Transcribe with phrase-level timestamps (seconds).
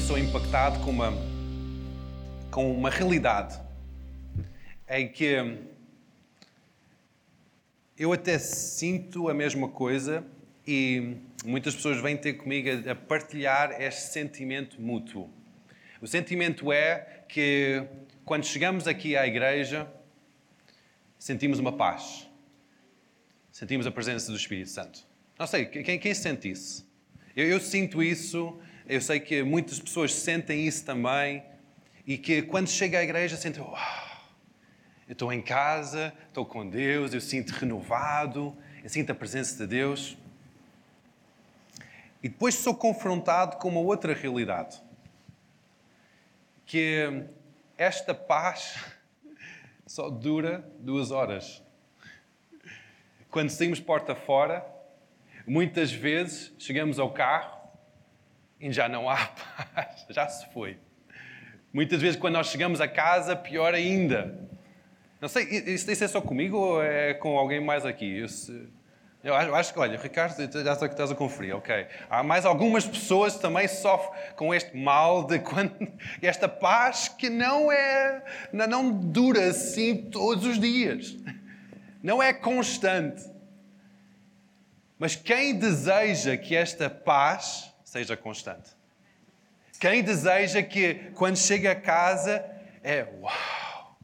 [0.00, 1.12] sou impactado com uma,
[2.50, 3.60] com uma realidade
[4.88, 5.58] em que
[7.96, 10.24] eu até sinto a mesma coisa
[10.66, 15.30] e muitas pessoas vêm ter comigo a partilhar este sentimento mútuo.
[16.00, 17.84] O sentimento é que
[18.24, 19.86] quando chegamos aqui à igreja,
[21.18, 22.28] sentimos uma paz.
[23.52, 25.06] Sentimos a presença do Espírito Santo.
[25.38, 26.88] Não sei, quem, quem sente isso?
[27.36, 31.42] Eu, eu sinto isso, eu sei que muitas pessoas sentem isso também
[32.06, 33.74] e que quando chega à igreja sentem, uau,
[35.08, 39.66] eu estou em casa, estou com Deus, eu sinto renovado, eu sinto a presença de
[39.66, 40.18] Deus.
[42.22, 44.82] E depois sou confrontado com uma outra realidade,
[46.66, 47.24] que
[47.78, 48.82] esta paz
[49.86, 51.62] só dura duas horas.
[53.30, 54.64] Quando saímos porta fora,
[55.46, 57.63] muitas vezes chegamos ao carro
[58.60, 59.16] e já não há
[59.74, 60.78] paz, já se foi.
[61.72, 64.38] Muitas vezes, quando nós chegamos a casa, pior ainda.
[65.20, 68.24] Não sei, isso, isso é só comigo ou é com alguém mais aqui?
[69.24, 71.86] Eu, eu acho que, olha, Ricardo, já estás a conferir, ok.
[72.10, 75.74] Há mais algumas pessoas que também sofrem com este mal de quando,
[76.22, 81.16] esta paz que não é, não dura assim todos os dias.
[82.02, 83.24] Não é constante.
[84.98, 88.70] Mas quem deseja que esta paz seja constante?
[89.78, 92.44] Quem deseja que quando chega a casa
[92.82, 93.96] é uau!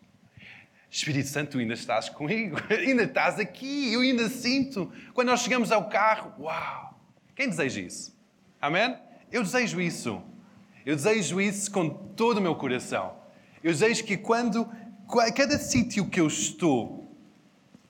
[0.88, 4.92] Espírito Santo, tu ainda estás comigo, ainda estás aqui, eu ainda sinto.
[5.12, 7.00] Quando nós chegamos ao carro, uau!
[7.34, 8.16] Quem deseja isso?
[8.60, 8.96] Amém?
[9.32, 10.22] Eu desejo isso.
[10.86, 13.16] Eu desejo isso com todo o meu coração.
[13.62, 14.68] Eu desejo que quando,
[15.34, 17.12] cada sítio que eu estou,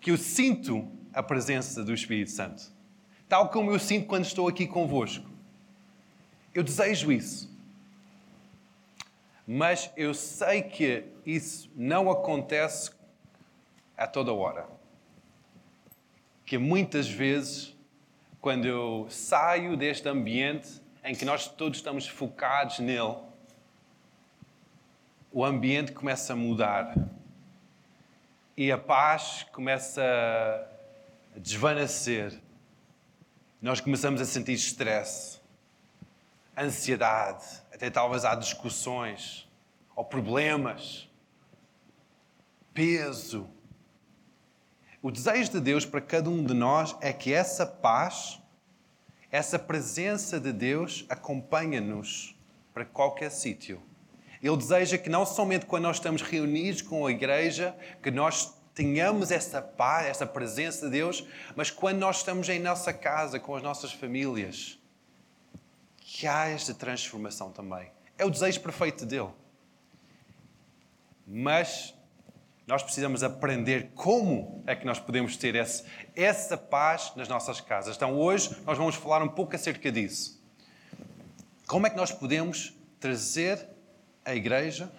[0.01, 2.73] que eu sinto a presença do Espírito Santo,
[3.29, 5.30] tal como eu sinto quando estou aqui convosco.
[6.55, 7.51] Eu desejo isso.
[9.47, 12.91] Mas eu sei que isso não acontece
[13.97, 14.69] a toda hora.
[16.47, 17.77] Que muitas vezes,
[18.41, 23.17] quando eu saio deste ambiente em que nós todos estamos focados nele,
[25.33, 26.95] o ambiente começa a mudar
[28.57, 30.03] e a paz começa
[31.35, 32.39] a desvanecer.
[33.61, 35.40] Nós começamos a sentir estresse,
[36.61, 39.49] ansiedade, até talvez há discussões
[39.97, 41.09] ou problemas,
[42.75, 43.49] peso.
[45.03, 48.39] O desejo de Deus para cada um de nós é que essa paz,
[49.31, 52.37] essa presença de Deus acompanhe-nos
[52.75, 53.83] para qualquer sítio.
[54.43, 59.31] Ele deseja que não somente quando nós estamos reunidos com a igreja, que nós tenhamos
[59.31, 63.63] essa paz, essa presença de Deus, mas quando nós estamos em nossa casa, com as
[63.63, 64.80] nossas famílias,
[66.13, 67.89] que há esta transformação também.
[68.19, 69.31] É o desejo perfeito dele.
[71.25, 71.95] Mas
[72.67, 75.85] nós precisamos aprender como é que nós podemos ter esse,
[76.17, 77.95] essa paz nas nossas casas.
[77.95, 80.43] Então, hoje nós vamos falar um pouco acerca disso.
[81.69, 83.65] Como é que nós podemos trazer
[84.25, 84.91] a igreja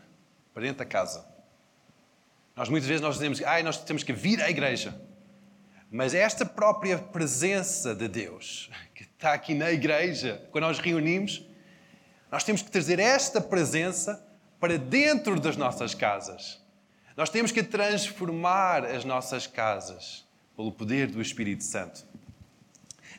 [0.54, 1.28] para dentro da casa?
[2.56, 5.00] Nós muitas vezes nós dizemos, ah, nós temos que vir à igreja.
[5.92, 8.72] Mas esta própria presença de Deus,
[9.22, 11.46] está aqui na igreja, quando nós reunimos,
[12.32, 14.20] nós temos que trazer esta presença
[14.60, 16.60] para dentro das nossas casas.
[17.16, 22.04] Nós temos que transformar as nossas casas pelo poder do Espírito Santo.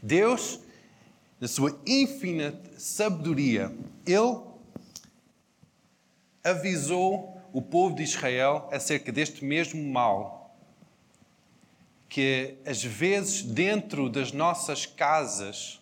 [0.03, 0.59] Deus,
[1.41, 3.73] na sua infinita sabedoria,
[4.05, 4.41] Ele
[6.43, 10.57] avisou o povo de Israel acerca deste mesmo mal
[12.09, 15.81] que às vezes dentro das nossas casas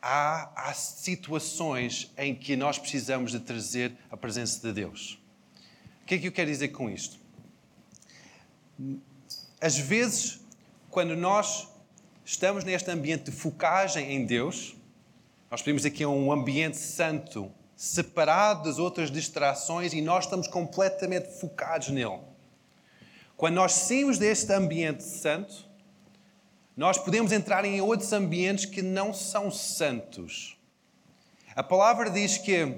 [0.00, 5.18] há, há situações em que nós precisamos de trazer a presença de Deus.
[6.02, 7.18] O que é que eu quero dizer com isto?
[9.60, 10.40] Às vezes,
[10.90, 11.68] quando nós
[12.24, 14.76] estamos neste ambiente de focagem em Deus,
[15.50, 21.88] nós pedimos aqui um ambiente santo, separado das outras distrações e nós estamos completamente focados
[21.88, 22.20] nele.
[23.36, 25.65] Quando nós saímos deste ambiente santo,
[26.76, 30.56] nós podemos entrar em outros ambientes que não são santos.
[31.54, 32.76] A palavra diz que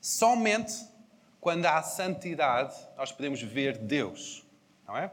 [0.00, 0.74] somente
[1.40, 4.44] quando há santidade nós podemos ver Deus,
[4.86, 5.12] não é?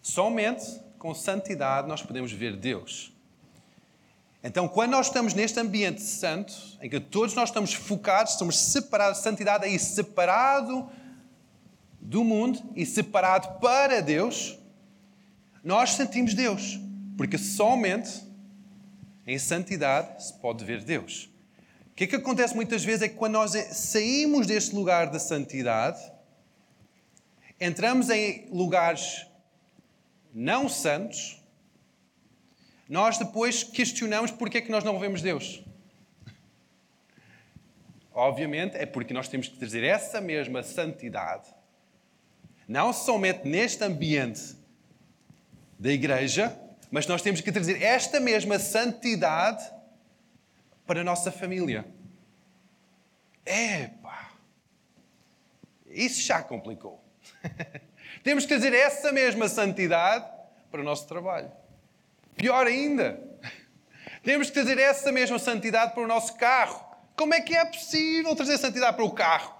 [0.00, 3.12] Somente com santidade nós podemos ver Deus.
[4.42, 9.20] Então, quando nós estamos neste ambiente santo, em que todos nós estamos focados, estamos separados,
[9.20, 10.88] santidade aí separado
[11.98, 14.58] do mundo e separado para Deus,
[15.64, 16.78] nós sentimos Deus.
[17.16, 18.22] Porque somente
[19.26, 21.30] em santidade se pode ver Deus.
[21.90, 25.18] O que é que acontece muitas vezes é que quando nós saímos deste lugar da
[25.18, 26.00] santidade,
[27.60, 29.26] entramos em lugares
[30.34, 31.40] não santos,
[32.88, 35.62] nós depois questionamos porque é que nós não vemos Deus.
[38.12, 41.46] Obviamente é porque nós temos que trazer essa mesma santidade,
[42.66, 44.56] não somente neste ambiente
[45.78, 46.58] da igreja,
[46.90, 49.64] mas nós temos que trazer esta mesma santidade
[50.86, 51.84] para a nossa família.
[53.44, 54.32] Epá!
[55.86, 57.02] Isso já complicou.
[58.22, 60.30] temos que trazer essa mesma santidade
[60.70, 61.50] para o nosso trabalho.
[62.36, 63.20] Pior ainda,
[64.22, 66.84] temos que trazer essa mesma santidade para o nosso carro.
[67.16, 69.54] Como é que é possível trazer santidade para o carro?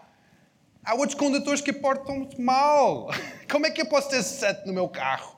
[0.84, 3.08] Há outros condutores que portam mal.
[3.50, 5.33] Como é que eu posso ter santo no meu carro?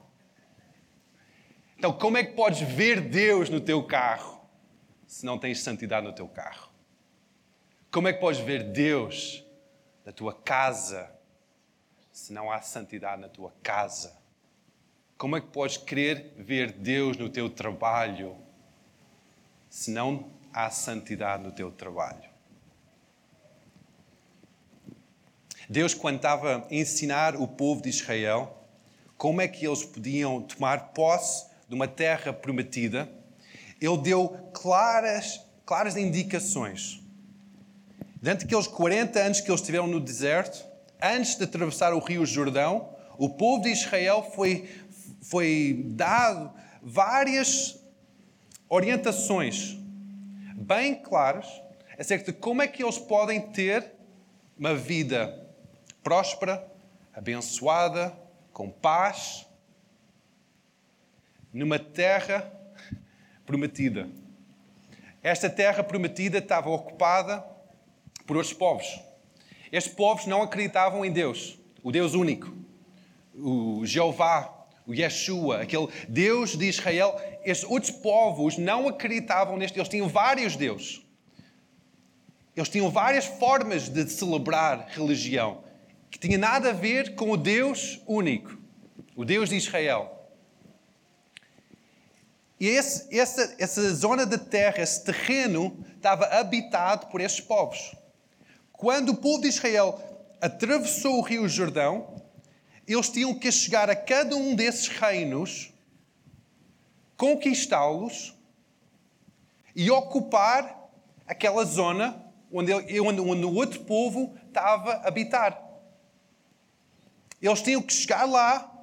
[1.78, 4.40] Então, como é que podes ver Deus no teu carro
[5.06, 6.70] se não tens santidade no teu carro?
[7.90, 9.44] Como é que podes ver Deus
[10.04, 11.10] na tua casa
[12.10, 14.16] se não há santidade na tua casa?
[15.18, 18.36] Como é que podes querer ver Deus no teu trabalho
[19.68, 22.28] se não há santidade no teu trabalho?
[25.68, 28.56] Deus, quando estava a ensinar o povo de Israel
[29.16, 33.08] como é que eles podiam tomar posse de uma terra prometida,
[33.80, 37.02] ele deu claras, claras indicações.
[38.22, 40.64] Durante aqueles 40 anos que eles estiveram no deserto,
[41.02, 44.68] antes de atravessar o rio Jordão, o povo de Israel foi
[45.22, 47.80] foi dado várias
[48.68, 49.76] orientações
[50.54, 51.46] bem claras
[51.98, 53.92] acerca de como é que eles podem ter
[54.56, 55.46] uma vida
[56.02, 56.64] próspera,
[57.12, 58.16] abençoada,
[58.52, 59.45] com paz,
[61.56, 62.52] numa terra
[63.46, 64.08] prometida.
[65.22, 67.44] Esta terra prometida estava ocupada
[68.26, 69.00] por outros povos.
[69.72, 72.54] Estes povos não acreditavam em Deus, o Deus único,
[73.34, 77.18] o Jeová, o Yeshua, aquele Deus de Israel.
[77.42, 81.02] Estes outros povos não acreditavam neste, eles tinham vários deuses.
[82.54, 85.64] Eles tinham várias formas de celebrar religião,
[86.10, 88.58] que tinha nada a ver com o Deus único,
[89.14, 90.15] o Deus de Israel.
[92.58, 97.94] E esse, essa, essa zona de terra, esse terreno, estava habitado por esses povos.
[98.72, 100.00] Quando o povo de Israel
[100.40, 102.22] atravessou o rio Jordão,
[102.86, 105.72] eles tinham que chegar a cada um desses reinos,
[107.16, 108.34] conquistá-los
[109.74, 110.88] e ocupar
[111.26, 115.62] aquela zona onde, onde, onde o outro povo estava a habitar.
[117.40, 118.75] Eles tinham que chegar lá,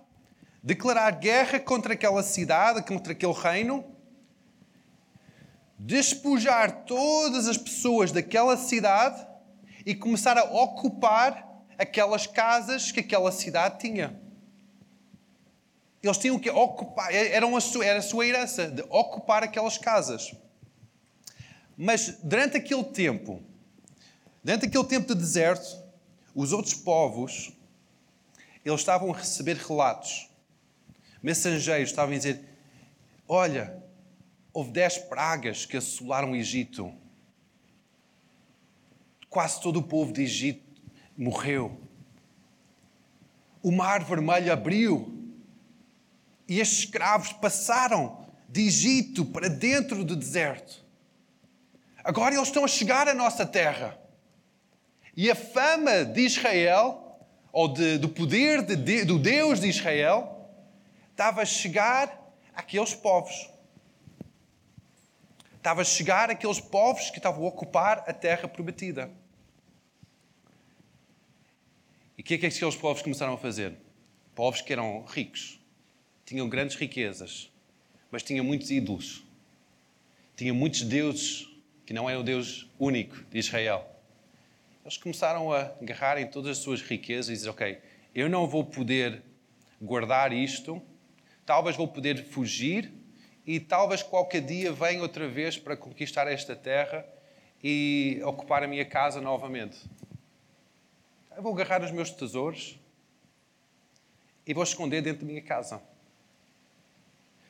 [0.64, 3.84] declarar guerra contra aquela cidade, contra aquele reino,
[5.78, 9.28] despojar todas as pessoas daquela cidade
[9.86, 11.46] e começar a ocupar
[11.78, 14.18] aquelas casas que aquela cidade tinha.
[16.02, 20.34] Eles tinham que ocupar, era a sua herança, de ocupar aquelas casas.
[21.78, 23.42] Mas durante aquele tempo,
[24.42, 25.82] durante aquele tempo de deserto,
[26.34, 27.52] os outros povos,
[28.64, 30.33] eles estavam a receber relatos.
[31.24, 32.42] Mensageiros estavam a dizer:
[33.26, 33.82] Olha,
[34.52, 36.94] houve dez pragas que assolaram o Egito.
[39.30, 40.62] Quase todo o povo de Egito
[41.18, 41.80] morreu.
[43.62, 45.18] O mar vermelho abriu
[46.48, 50.84] e estes escravos passaram de Egito para dentro do deserto.
[52.04, 53.98] Agora eles estão a chegar à nossa terra.
[55.16, 57.18] E a fama de Israel,
[57.52, 60.33] ou de, do poder de, do Deus de Israel,
[61.14, 63.50] estava a chegar àqueles povos.
[65.56, 69.10] Estava a chegar àqueles povos que estavam a ocupar a terra prometida.
[72.18, 73.78] E o que é que aqueles povos começaram a fazer?
[74.36, 75.60] Povos que eram ricos,
[76.26, 77.52] tinham grandes riquezas,
[78.12, 79.24] mas tinham muitos ídolos,
[80.36, 81.48] tinham muitos deuses
[81.86, 83.88] que não eram o Deus único de Israel.
[84.84, 87.80] Eles começaram a agarrar em todas as suas riquezas e dizer: Ok,
[88.16, 89.22] eu não vou poder
[89.80, 90.82] guardar isto,
[91.46, 92.94] talvez vou poder fugir
[93.46, 97.06] e talvez qualquer dia venha outra vez para conquistar esta terra
[97.64, 99.78] e ocupar a minha casa novamente.
[101.36, 102.80] Eu vou agarrar os meus tesouros
[104.46, 105.82] e vou esconder dentro da minha casa.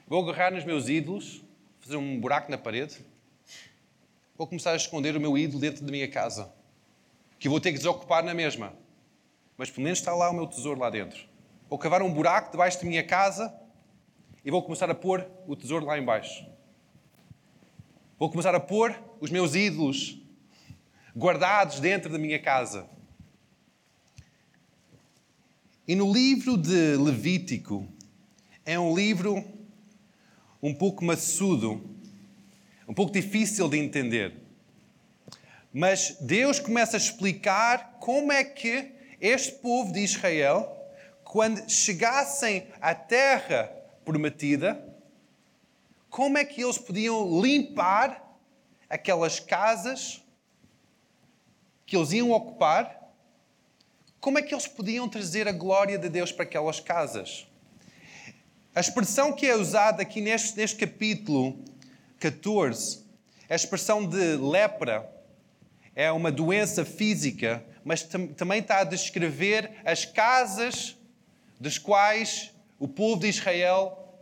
[0.08, 1.44] Vou agarrar nos meus ídolos,
[1.80, 3.00] fazer um buraco na parede.
[4.38, 6.52] Vou começar a esconder o meu ídolo dentro da minha casa.
[7.40, 8.74] Que vou ter que desocupar na mesma.
[9.58, 11.28] Mas pelo menos está lá o meu tesouro lá dentro.
[11.70, 13.54] Vou cavar um buraco debaixo da minha casa
[14.44, 16.46] e vou começar a pôr o tesouro lá embaixo.
[18.20, 20.18] Vou começar a pôr os meus ídolos
[21.16, 22.90] guardados dentro da minha casa.
[25.88, 27.88] E no livro de Levítico,
[28.66, 29.44] é um livro
[30.62, 31.84] um pouco maçudo,
[32.88, 34.42] um pouco difícil de entender.
[35.74, 40.70] Mas Deus começa a explicar como é que este povo de Israel,
[41.24, 44.84] quando chegassem à terra prometida,
[46.10, 48.24] como é que eles podiam limpar
[48.90, 50.22] aquelas casas
[51.86, 53.12] que eles iam ocupar?
[54.20, 57.48] Como é que eles podiam trazer a glória de Deus para aquelas casas?
[58.76, 61.60] A expressão que é usada aqui neste, neste capítulo
[62.20, 63.04] 14
[63.50, 65.12] é a expressão de lepra
[65.96, 70.96] é uma doença física, mas tam também está a descrever as casas
[71.60, 72.53] das quais
[72.84, 74.14] o povo de Israel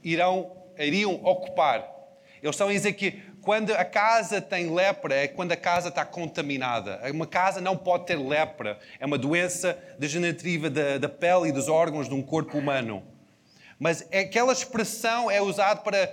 [0.00, 1.80] irão, iriam ocupar.
[2.40, 6.04] Eles estão a dizer que quando a casa tem lepra, é quando a casa está
[6.04, 7.00] contaminada.
[7.10, 8.78] Uma casa não pode ter lepra.
[9.00, 13.02] É uma doença degenerativa da, da pele e dos órgãos de um corpo humano.
[13.80, 16.08] Mas aquela expressão é usada para,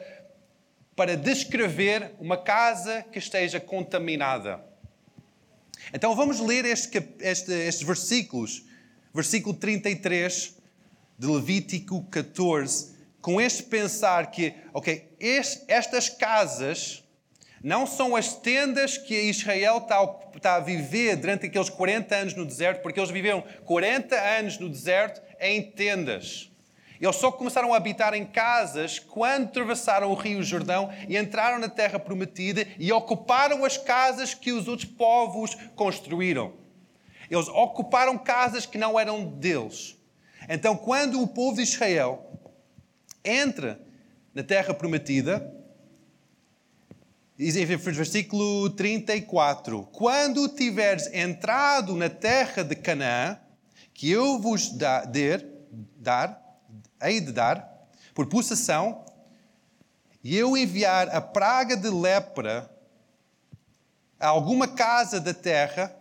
[0.96, 4.60] para descrever uma casa que esteja contaminada.
[5.94, 8.66] Então vamos ler este, este, estes versículos.
[9.14, 10.61] Versículo 33
[11.22, 17.04] de Levítico 14, com este pensar que, ok, este, estas casas
[17.64, 20.04] não são as tendas que Israel está,
[20.36, 24.68] está, a viver durante aqueles 40 anos no deserto, porque eles viveram 40 anos no
[24.68, 26.50] deserto em tendas.
[27.00, 31.70] Eles só começaram a habitar em casas quando atravessaram o Rio Jordão e entraram na
[31.70, 36.56] Terra Prometida e ocuparam as casas que os outros povos construíram.
[37.30, 40.01] Eles ocuparam casas que não eram deles.
[40.50, 42.40] Então, quando o povo de Israel
[43.24, 43.80] entra
[44.34, 45.54] na Terra Prometida,
[47.38, 53.40] diz em versículo 34: Quando tiveres entrado na terra de Canaã,
[53.94, 55.06] que eu vos dar,
[55.98, 56.42] dar
[57.02, 57.70] hei de dar
[58.14, 59.06] por possessão,
[60.24, 62.70] e eu enviar a praga de lepra
[64.20, 65.96] a alguma casa da terra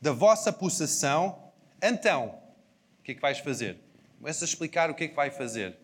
[0.00, 1.50] da vossa possessão,
[1.80, 2.43] então,
[3.04, 3.78] que é que vais fazer?
[4.18, 5.76] Começa a explicar o que é que vai fazer.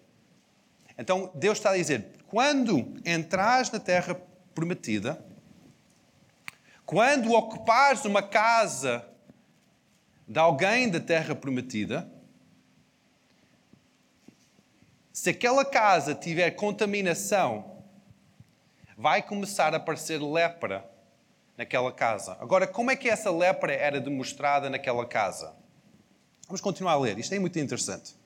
[0.98, 4.14] Então, Deus está a dizer: quando entras na terra
[4.54, 5.22] prometida,
[6.86, 9.06] quando ocupares uma casa
[10.26, 12.10] de alguém da terra prometida,
[15.12, 17.84] se aquela casa tiver contaminação,
[18.96, 20.88] vai começar a aparecer lepra
[21.56, 22.38] naquela casa.
[22.40, 25.59] Agora, como é que essa lepra era demonstrada naquela casa?
[26.50, 28.16] Vamos continuar a ler, isto é muito interessante.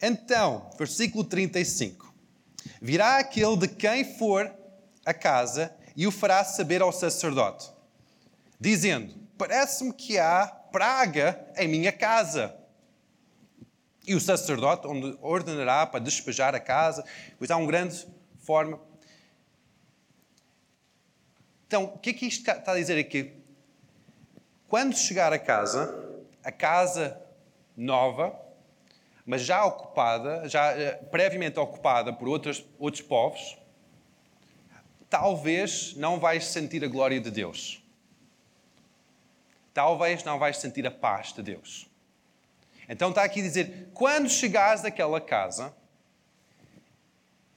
[0.00, 2.14] Então, versículo 35:
[2.80, 4.54] Virá aquele de quem for
[5.04, 7.68] a casa e o fará saber ao sacerdote,
[8.60, 12.56] dizendo: Parece-me que há praga em minha casa.
[14.06, 14.86] E o sacerdote
[15.20, 17.04] ordenará para despejar a casa,
[17.36, 18.06] pois há uma grande
[18.38, 18.80] forma.
[21.66, 23.44] Então, o que é que isto está a dizer aqui?
[24.68, 27.20] Quando chegar a casa, a casa
[27.76, 28.36] nova,
[29.24, 33.58] mas já ocupada, já eh, previamente ocupada por outros, outros povos,
[35.08, 37.82] talvez não vais sentir a glória de Deus.
[39.72, 41.88] Talvez não vais sentir a paz de Deus.
[42.88, 45.74] Então está aqui a dizer: quando chegares àquela casa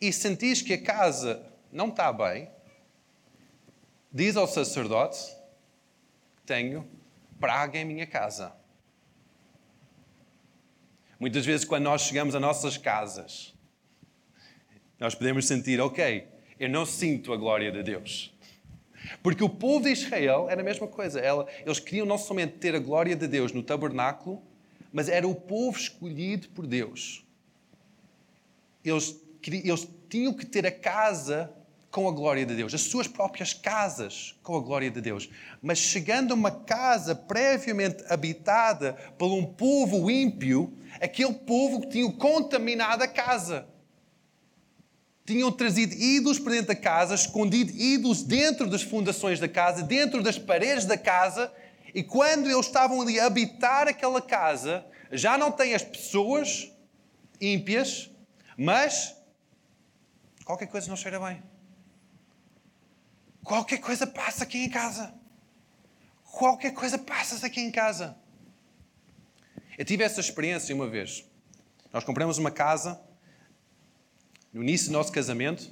[0.02, 2.50] e sentires que a casa não está bem,
[4.12, 5.36] diz ao sacerdote:
[6.46, 6.99] Tenho
[7.40, 8.54] praga em minha casa.
[11.20, 13.54] Muitas vezes, quando nós chegamos às nossas casas,
[15.00, 16.28] nós podemos sentir: Ok,
[16.60, 18.34] eu não sinto a glória de Deus.
[19.24, 21.22] Porque o povo de Israel era a mesma coisa.
[21.66, 24.42] Eles queriam não somente ter a glória de Deus no tabernáculo,
[24.92, 27.26] mas era o povo escolhido por Deus.
[28.84, 31.54] Eles, eles tinham que ter a casa
[31.92, 35.30] com a glória de Deus, as suas próprias casas com a glória de Deus.
[35.62, 42.12] Mas chegando a uma casa previamente habitada por um povo ímpio, aquele povo que tinha
[42.12, 43.68] contaminado a casa.
[45.26, 50.24] Tinham trazido ídolos para dentro da casa, escondido ídolos dentro das fundações da casa, dentro
[50.24, 51.52] das paredes da casa,
[51.94, 56.72] e quando eles estavam ali a habitar aquela casa, já não tem as pessoas
[57.42, 58.12] ímpias,
[58.58, 59.16] mas
[60.46, 61.49] qualquer coisa não cheira bem.
[63.50, 65.12] Qualquer coisa passa aqui em casa.
[66.24, 68.16] Qualquer coisa passa aqui em casa.
[69.76, 71.26] Eu tive essa experiência uma vez.
[71.92, 73.02] Nós compramos uma casa
[74.54, 75.68] no início do nosso casamento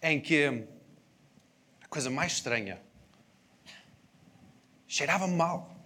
[0.00, 0.66] em que
[1.82, 2.80] a coisa mais estranha
[4.86, 5.76] cheirava mal.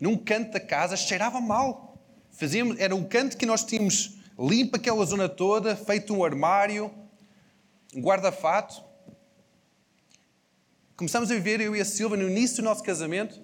[0.00, 1.96] Num canto da casa cheirava mal.
[2.32, 6.92] Fazíamos, era um canto que nós tínhamos limpo aquela zona toda, feito um armário,
[7.94, 8.87] um guarda-fato.
[10.98, 13.40] Começamos a viver, eu e a Silva, no início do nosso casamento.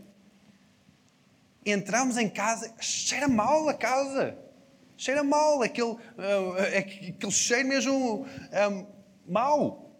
[1.65, 4.37] Entramos em casa, cheira mal a casa.
[4.97, 5.99] Cheira mal, aquele, uh,
[6.77, 8.87] aquele cheiro mesmo um, ah,
[9.25, 9.97] mau.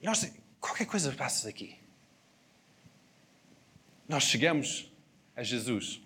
[0.00, 1.78] E nós, qualquer coisa passa aqui.
[4.08, 4.90] Nós chegamos
[5.36, 6.00] a Jesus,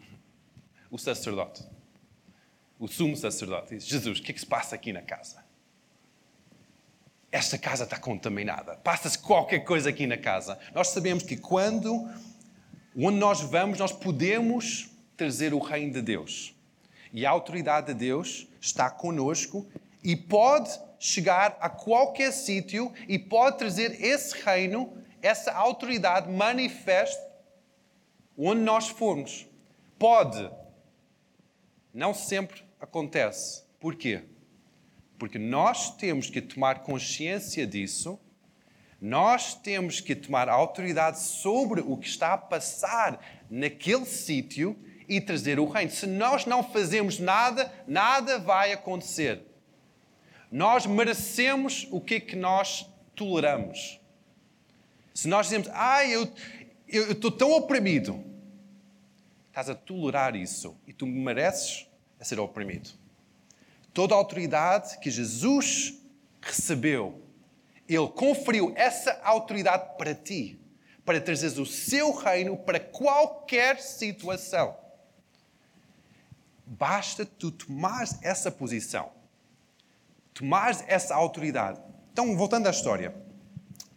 [0.91, 1.65] o sacerdote,
[2.77, 5.45] o sumo sacerdote, diz: Jesus, o que é que se passa aqui na casa?
[7.33, 8.77] Esta casa está contaminada.
[8.77, 10.59] Passa-se qualquer coisa aqui na casa.
[10.75, 12.09] Nós sabemos que quando,
[12.97, 16.55] onde nós vamos, nós podemos trazer o reino de Deus.
[17.13, 19.67] E a autoridade de Deus está conosco
[20.03, 27.31] e pode chegar a qualquer sítio e pode trazer esse reino, essa autoridade manifesta
[28.37, 29.47] onde nós formos.
[29.99, 30.51] Pode.
[31.93, 33.63] Não sempre acontece.
[33.79, 34.23] Porquê?
[35.21, 38.19] Porque nós temos que tomar consciência disso,
[38.99, 44.75] nós temos que tomar autoridade sobre o que está a passar naquele sítio
[45.07, 45.91] e trazer o reino.
[45.91, 49.43] Se nós não fazemos nada, nada vai acontecer.
[50.51, 54.01] Nós merecemos o que é que nós toleramos.
[55.13, 56.33] Se nós dizemos, ah, eu,
[56.89, 58.25] eu estou tão oprimido,
[59.49, 61.87] estás a tolerar isso e tu mereces
[62.23, 63.00] ser oprimido.
[63.93, 65.95] Toda a autoridade que Jesus
[66.41, 67.23] recebeu,
[67.89, 70.61] Ele conferiu essa autoridade para ti,
[71.05, 74.77] para trazeres o seu reino para qualquer situação.
[76.65, 79.11] Basta tu tomares essa posição,
[80.33, 81.81] tomares essa autoridade.
[82.13, 83.15] Então, voltando à história.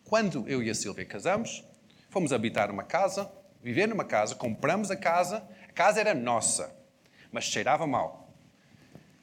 [0.05, 1.63] Quando eu e a Silvia casamos,
[2.09, 6.75] fomos habitar uma casa, viver numa casa, compramos a casa, a casa era nossa,
[7.31, 8.22] mas cheirava mal.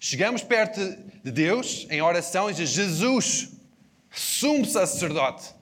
[0.02, 0.80] Chegamos perto
[1.22, 3.52] de Deus em oração e diz: Jesus,
[4.10, 5.54] sumo sacerdote,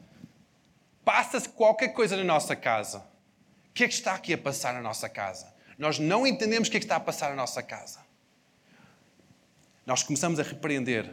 [1.05, 2.99] passa-se qualquer coisa na nossa casa.
[3.69, 5.53] O que é que está aqui a passar na nossa casa?
[5.77, 7.99] Nós não entendemos o que é que está a passar na nossa casa.
[9.85, 11.13] Nós começamos a repreender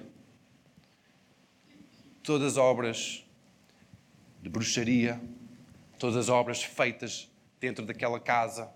[2.22, 3.26] todas as obras
[4.40, 5.20] de bruxaria,
[5.98, 7.28] todas as obras feitas
[7.60, 8.70] dentro daquela casa.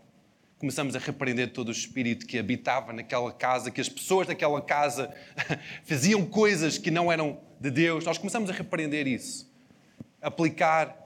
[0.59, 5.09] Começamos a repreender todo o espírito que habitava naquela casa, que as pessoas daquela casa
[5.85, 8.03] faziam coisas que não eram de Deus.
[8.03, 9.49] Nós começamos a repreender isso.
[10.21, 10.97] Aplicar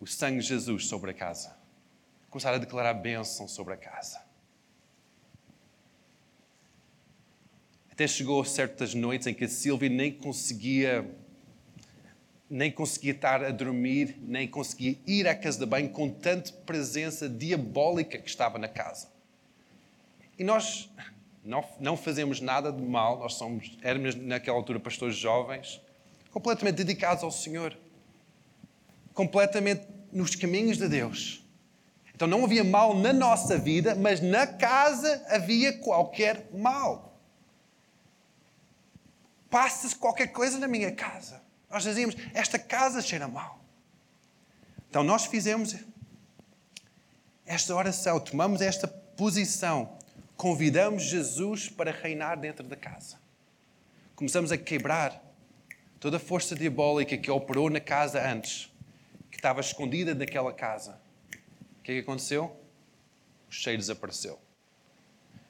[0.00, 1.56] o sangue de Jesus sobre a casa.
[2.28, 4.20] Começar a declarar bênção sobre a casa.
[7.92, 11.08] Até chegou certas noites em que a Silvia nem conseguia
[12.48, 17.28] nem conseguia estar a dormir, nem conseguia ir à casa de banho com tanta presença
[17.28, 19.08] diabólica que estava na casa.
[20.38, 20.90] E nós
[21.44, 25.80] não, não fazemos nada de mal, nós somos, éramos naquela altura pastores jovens,
[26.30, 27.76] completamente dedicados ao Senhor,
[29.12, 31.44] completamente nos caminhos de Deus.
[32.14, 37.18] Então não havia mal na nossa vida, mas na casa havia qualquer mal.
[39.50, 41.43] Passa-se qualquer coisa na minha casa.
[41.70, 43.64] Nós dizíamos: esta casa cheira mal.
[44.88, 45.74] Então nós fizemos
[47.46, 49.98] esta oração, tomamos esta posição,
[50.36, 53.18] convidamos Jesus para reinar dentro da casa.
[54.14, 55.20] Começamos a quebrar
[55.98, 58.72] toda a força diabólica que operou na casa antes,
[59.30, 61.00] que estava escondida naquela casa.
[61.80, 62.56] O que é que aconteceu?
[63.48, 64.43] O cheiro desapareceu.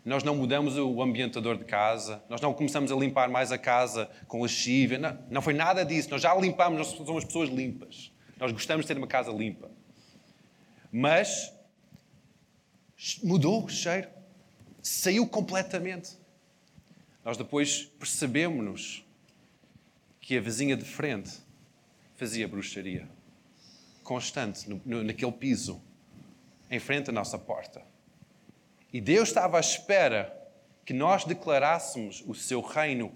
[0.05, 4.11] Nós não mudamos o ambientador de casa, nós não começamos a limpar mais a casa
[4.29, 6.11] com lexívia, não, não foi nada disso.
[6.11, 8.13] Nós já limpamos, nós somos pessoas limpas.
[8.39, 9.71] Nós gostamos de ter uma casa limpa.
[10.93, 11.53] Mas
[13.23, 14.09] mudou o cheiro,
[14.83, 16.19] saiu completamente.
[17.25, 19.05] Nós depois percebemos-nos
[20.21, 21.33] que a vizinha de frente
[22.15, 23.09] fazia bruxaria
[24.03, 25.83] constante no, no, naquele piso,
[26.71, 27.83] em frente à nossa porta.
[28.95, 30.33] E Deus estava à espera
[30.85, 33.13] que nós declarássemos o seu reino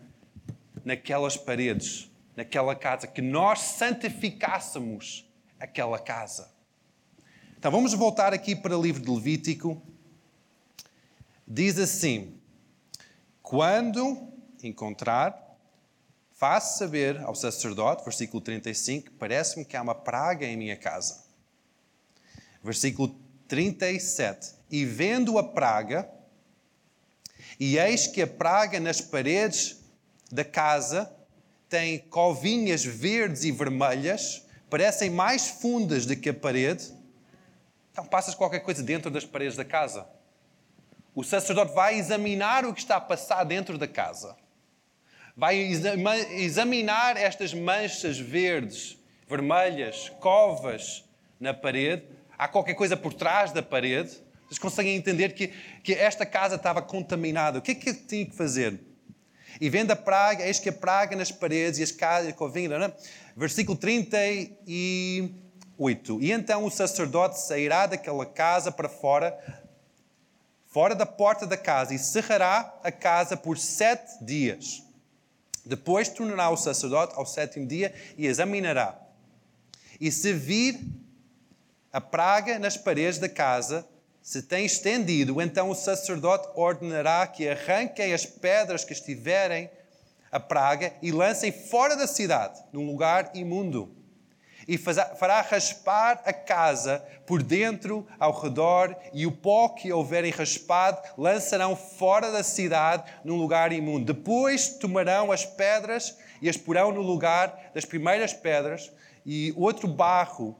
[0.84, 5.24] naquelas paredes, naquela casa, que nós santificássemos
[5.56, 6.50] aquela casa.
[7.56, 9.80] Então vamos voltar aqui para o livro de Levítico.
[11.46, 12.40] Diz assim:
[13.40, 15.56] Quando encontrar,
[16.32, 21.24] faça saber ao sacerdote, versículo 35, parece-me que há uma praga em minha casa.
[22.64, 23.14] Versículo
[23.46, 24.57] 37.
[24.70, 26.08] E vendo a praga,
[27.58, 29.80] e eis que a praga nas paredes
[30.30, 31.12] da casa
[31.68, 36.92] tem covinhas verdes e vermelhas, parecem mais fundas do que a parede.
[37.92, 40.06] Então passas qualquer coisa dentro das paredes da casa.
[41.14, 44.36] O sacerdote vai examinar o que está a passar dentro da casa.
[45.36, 51.04] Vai examinar estas manchas verdes, vermelhas, covas
[51.40, 52.04] na parede.
[52.36, 54.22] Há qualquer coisa por trás da parede.
[54.48, 55.48] Vocês conseguem entender que,
[55.82, 57.58] que esta casa estava contaminada.
[57.58, 58.80] O que é que tinha que fazer?
[59.60, 62.92] E vendo a praga, eis que a praga nas paredes e as casas, covinha, é?
[63.36, 66.22] versículo 38.
[66.22, 69.38] E então o sacerdote sairá daquela casa para fora,
[70.66, 74.82] fora da porta da casa, e cerrará a casa por sete dias.
[75.66, 78.98] Depois tornará o sacerdote ao sétimo dia e examinará.
[80.00, 80.80] E se vir
[81.92, 83.86] a praga nas paredes da casa,
[84.28, 89.70] se tem estendido, então o sacerdote ordenará que arranquem as pedras que estiverem
[90.30, 93.90] a praga e lancem fora da cidade, num lugar imundo.
[94.68, 101.00] E fará raspar a casa por dentro, ao redor, e o pó que houverem raspado
[101.16, 104.12] lançarão fora da cidade, num lugar imundo.
[104.12, 108.92] Depois tomarão as pedras e as porão no lugar das primeiras pedras,
[109.24, 110.54] e outro barro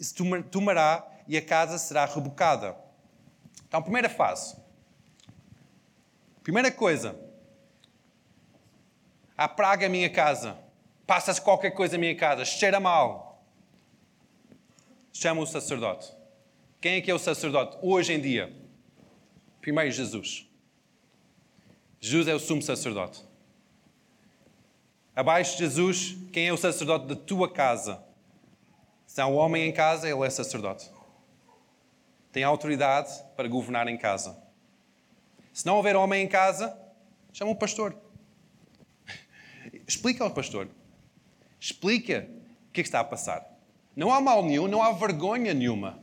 [0.00, 0.14] se
[0.50, 2.76] tomará e a casa será rebocada.
[3.66, 4.56] Então, primeira fase.
[6.42, 7.18] Primeira coisa.
[9.36, 10.58] Há praga em minha casa.
[11.06, 12.44] Passa-se qualquer coisa em minha casa.
[12.44, 13.44] Cheira mal.
[15.12, 16.12] Chama o sacerdote.
[16.80, 18.54] Quem é que é o sacerdote hoje em dia?
[19.60, 20.48] Primeiro, Jesus.
[22.00, 23.24] Jesus é o sumo sacerdote.
[25.14, 28.02] Abaixo de Jesus, quem é o sacerdote da tua casa?
[29.06, 30.90] Se há um homem em casa, ele é sacerdote
[32.32, 34.36] tem autoridade para governar em casa.
[35.52, 36.76] Se não houver homem em casa,
[37.32, 37.94] chama o pastor.
[39.86, 40.68] Explica ao pastor.
[41.60, 42.26] Explica
[42.68, 43.46] o que, é que está a passar.
[43.94, 46.00] Não há mal nenhum, não há vergonha nenhuma.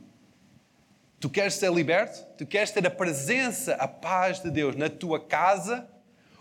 [1.18, 2.24] Tu queres ser liberto?
[2.38, 5.90] Tu queres ter a presença, a paz de Deus na tua casa?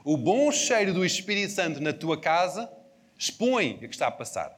[0.05, 2.71] O bom cheiro do Espírito Santo na tua casa?
[3.17, 4.57] Expõe o que está a passar.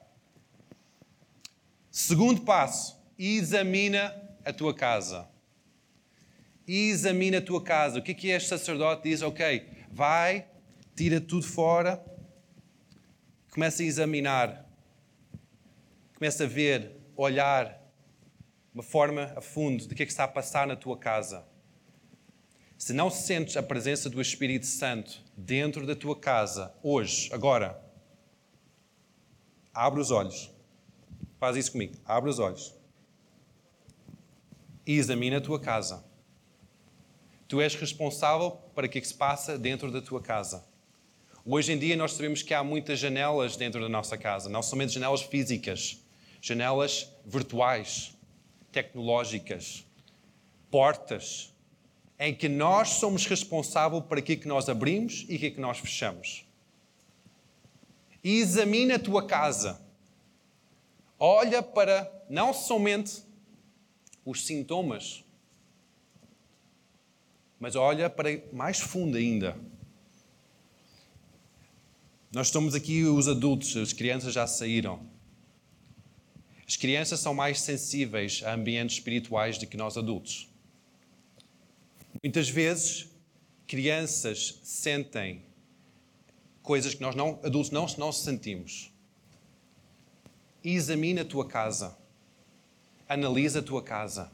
[1.89, 4.13] Segundo passo, examina
[4.45, 5.27] a tua casa.
[6.67, 7.99] E examina a tua casa.
[7.99, 9.21] O que é que este sacerdote diz?
[9.21, 10.47] Ok, vai,
[10.95, 12.04] tira tudo fora,
[13.51, 14.65] começa a examinar,
[16.15, 17.80] começa a ver, olhar,
[18.73, 21.45] uma forma a fundo de que é que está a passar na tua casa.
[22.77, 27.80] Se não sentes a presença do Espírito Santo dentro da tua casa, hoje, agora,
[29.73, 30.49] abre os olhos.
[31.38, 31.95] Faz isso comigo.
[32.06, 32.80] Abre os olhos
[34.85, 36.03] e examina a tua casa.
[37.47, 40.65] Tu és responsável para que, que se passa dentro da tua casa.
[41.45, 44.93] Hoje em dia nós sabemos que há muitas janelas dentro da nossa casa, não somente
[44.93, 45.99] janelas físicas,
[46.39, 48.15] janelas virtuais,
[48.71, 49.85] tecnológicas,
[50.69, 51.53] portas,
[52.19, 56.45] em que nós somos responsáveis para aquilo que nós abrimos e aquilo que nós fechamos.
[58.23, 59.81] E examina a tua casa.
[61.17, 63.23] Olha para não somente
[64.25, 65.23] os sintomas.
[67.60, 69.57] Mas olha para mais fundo ainda.
[72.31, 75.05] Nós estamos aqui, os adultos, as crianças já saíram.
[76.67, 80.47] As crianças são mais sensíveis a ambientes espirituais do que nós adultos.
[82.23, 83.10] Muitas vezes,
[83.67, 85.43] crianças sentem
[86.62, 88.91] coisas que nós não, adultos não, não sentimos.
[90.63, 91.97] examina a tua casa
[93.12, 94.32] analisa a tua casa.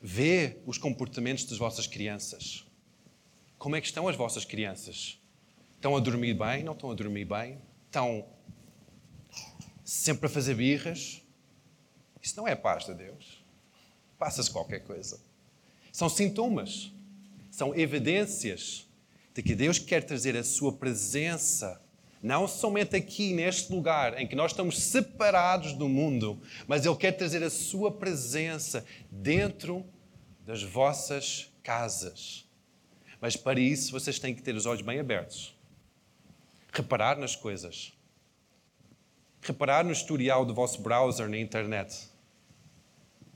[0.00, 2.64] Vê os comportamentos das vossas crianças.
[3.58, 5.20] Como é que estão as vossas crianças?
[5.74, 6.64] Estão a dormir bem?
[6.64, 7.60] Não estão a dormir bem?
[7.86, 8.26] Estão
[9.84, 11.22] sempre a fazer birras?
[12.22, 13.44] Isso não é paz de Deus.
[14.18, 15.20] Passa-se qualquer coisa.
[15.92, 16.90] São sintomas,
[17.50, 18.86] são evidências
[19.34, 21.82] de que Deus quer trazer a sua presença
[22.22, 27.12] não somente aqui neste lugar em que nós estamos separados do mundo, mas Ele quer
[27.12, 29.84] trazer a Sua presença dentro
[30.44, 32.46] das vossas casas.
[33.20, 35.56] Mas para isso vocês têm que ter os olhos bem abertos,
[36.72, 37.92] reparar nas coisas,
[39.40, 42.08] reparar no historial do vosso browser na internet.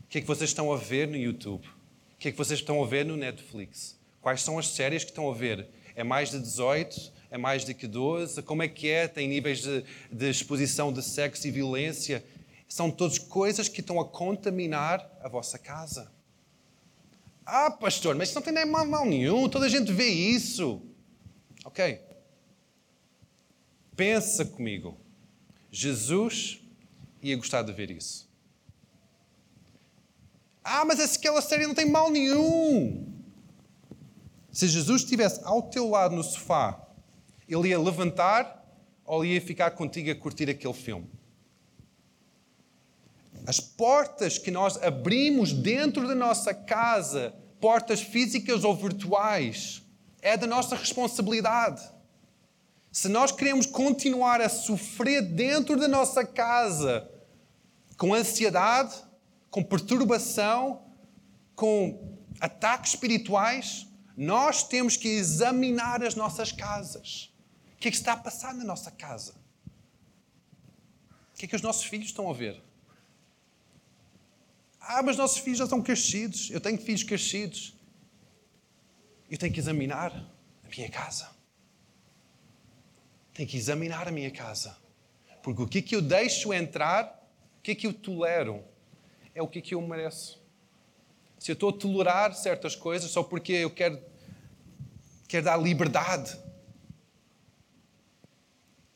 [0.04, 1.66] O que é que vocês estão a ver no YouTube?
[1.66, 3.98] O que é que vocês estão a ver no Netflix?
[4.20, 5.68] Quais são as séries que estão a ver?
[5.94, 7.20] É mais de 18?
[7.30, 8.42] é mais do que 12?
[8.42, 9.06] Como é que é?
[9.06, 12.24] Tem níveis de, de exposição de sexo e violência?
[12.68, 16.10] São todas coisas que estão a contaminar a vossa casa.
[17.46, 20.82] Ah, pastor, mas isso não tem nem mal, mal nenhum, toda a gente vê isso.
[21.64, 22.00] Ok.
[23.96, 24.96] Pensa comigo.
[25.70, 26.60] Jesus
[27.22, 28.28] ia gostar de ver isso.
[30.62, 33.09] Ah, mas aquela série não tem mal nenhum.
[34.60, 36.78] Se Jesus estivesse ao teu lado no sofá,
[37.48, 38.62] ele ia levantar
[39.06, 41.10] ou ia ficar contigo a curtir aquele filme?
[43.46, 49.82] As portas que nós abrimos dentro da nossa casa, portas físicas ou virtuais,
[50.20, 51.82] é da nossa responsabilidade.
[52.92, 57.10] Se nós queremos continuar a sofrer dentro da nossa casa
[57.96, 58.94] com ansiedade,
[59.50, 60.82] com perturbação,
[61.56, 67.32] com ataques espirituais, nós temos que examinar as nossas casas.
[67.74, 69.34] O que é que está a passar na nossa casa?
[71.34, 72.62] O que é que os nossos filhos estão a ver?
[74.80, 76.50] Ah, mas nossos filhos já estão crescidos.
[76.50, 77.74] Eu tenho filhos crescidos.
[79.30, 80.12] Eu tenho que examinar
[80.64, 81.30] a minha casa.
[83.32, 84.76] Tenho que examinar a minha casa.
[85.42, 87.26] Porque o que é que eu deixo entrar,
[87.58, 88.64] o que é que eu tolero,
[89.34, 90.39] é o que é que eu mereço.
[91.40, 93.98] Se eu estou a tolerar certas coisas só porque eu quero,
[95.26, 96.38] quero dar liberdade,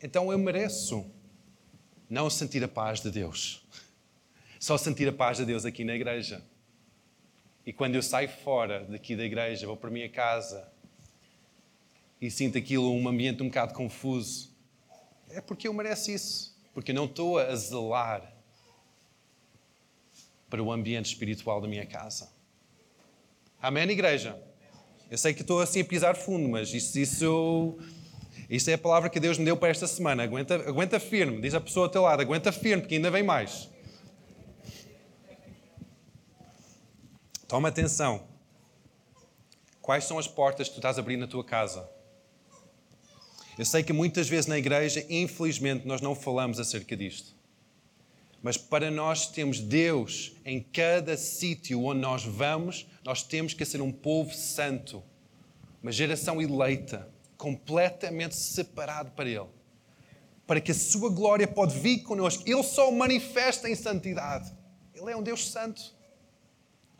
[0.02, 1.10] então eu mereço
[2.08, 3.64] não sentir a paz de Deus.
[4.60, 6.42] Só sentir a paz de Deus aqui na igreja.
[7.66, 10.70] E quando eu saio fora daqui da igreja, vou para a minha casa
[12.18, 14.50] e sinto aquilo, um ambiente um bocado confuso,
[15.28, 16.58] é porque eu mereço isso.
[16.72, 18.34] Porque eu não estou a zelar
[20.48, 22.33] para o ambiente espiritual da minha casa.
[23.64, 24.38] Amém, igreja?
[25.10, 27.78] Eu sei que estou assim a pisar fundo, mas isso, isso,
[28.50, 30.22] isso é a palavra que Deus me deu para esta semana.
[30.22, 33.70] Aguenta, aguenta firme, diz a pessoa ao teu lado, aguenta firme, porque ainda vem mais.
[37.48, 38.26] Toma atenção.
[39.80, 41.88] Quais são as portas que tu estás a abrir na tua casa?
[43.58, 47.34] Eu sei que muitas vezes na igreja, infelizmente, nós não falamos acerca disto.
[48.44, 53.80] Mas para nós termos Deus em cada sítio onde nós vamos, nós temos que ser
[53.80, 55.02] um povo santo,
[55.82, 59.48] uma geração eleita, completamente separado para Ele.
[60.46, 62.42] Para que a sua glória pode vir connosco.
[62.46, 64.52] Ele só manifesta em santidade.
[64.94, 65.82] Ele é um Deus santo.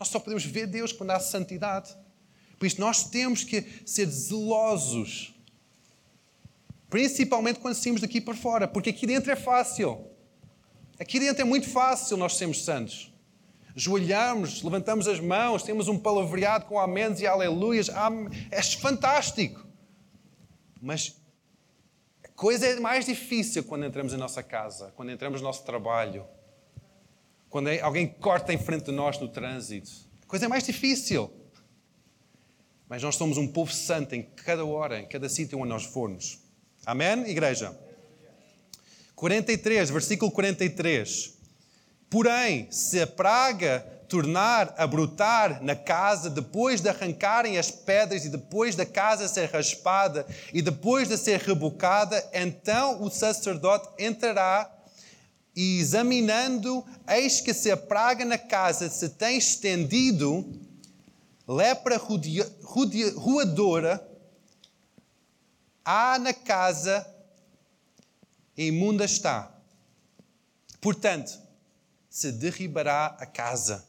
[0.01, 1.95] Nós só podemos ver Deus quando há santidade.
[2.59, 5.35] Por isso, nós temos que ser zelosos.
[6.89, 8.67] Principalmente quando saímos daqui para fora.
[8.67, 10.14] Porque aqui dentro é fácil.
[10.99, 13.13] Aqui dentro é muito fácil nós sermos santos.
[13.75, 17.89] Joelhamos, levantamos as mãos, temos um palavreado com améns e aleluias.
[18.51, 19.67] É fantástico.
[20.81, 21.17] Mas
[22.23, 26.25] a coisa é mais difícil quando entramos em nossa casa, quando entramos no nosso trabalho,
[27.51, 29.91] quando alguém corta em frente de nós no trânsito.
[30.23, 31.31] A coisa é mais difícil.
[32.89, 36.39] Mas nós somos um povo santo em cada hora, em cada sítio onde nós formos.
[36.87, 37.77] Amém, igreja?
[39.17, 41.35] 43, versículo 43.
[42.11, 48.29] Porém, se a praga tornar a brotar na casa, depois de arrancarem as pedras e
[48.29, 54.71] depois da casa ser raspada e depois de ser rebocada, então o sacerdote entrará
[55.57, 60.45] e examinando, eis que se a praga na casa se tem estendido,
[61.47, 62.01] lepra
[63.17, 64.05] roedora
[65.85, 67.07] há na casa
[68.57, 69.53] imunda está.
[70.81, 71.39] Portanto,
[72.09, 73.89] se derribará a casa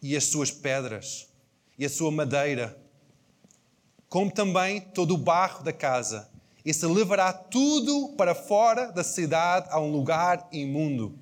[0.00, 1.28] e as suas pedras
[1.78, 2.78] e a sua madeira,
[4.08, 6.30] como também todo o barro da casa,
[6.64, 11.18] e se levará tudo para fora da cidade a um lugar imundo.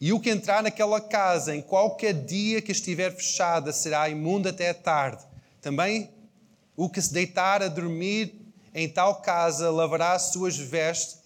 [0.00, 4.70] E o que entrar naquela casa em qualquer dia que estiver fechada será imundo até
[4.70, 5.26] a tarde.
[5.60, 6.10] Também
[6.76, 8.45] o que se deitar a dormir
[8.76, 11.18] em tal casa lavará as suas vestes,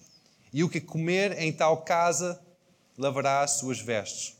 [0.53, 2.41] e o que comer em tal casa
[2.97, 4.37] lavará as suas vestes.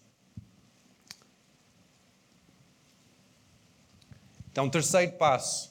[4.51, 5.71] Então, terceiro passo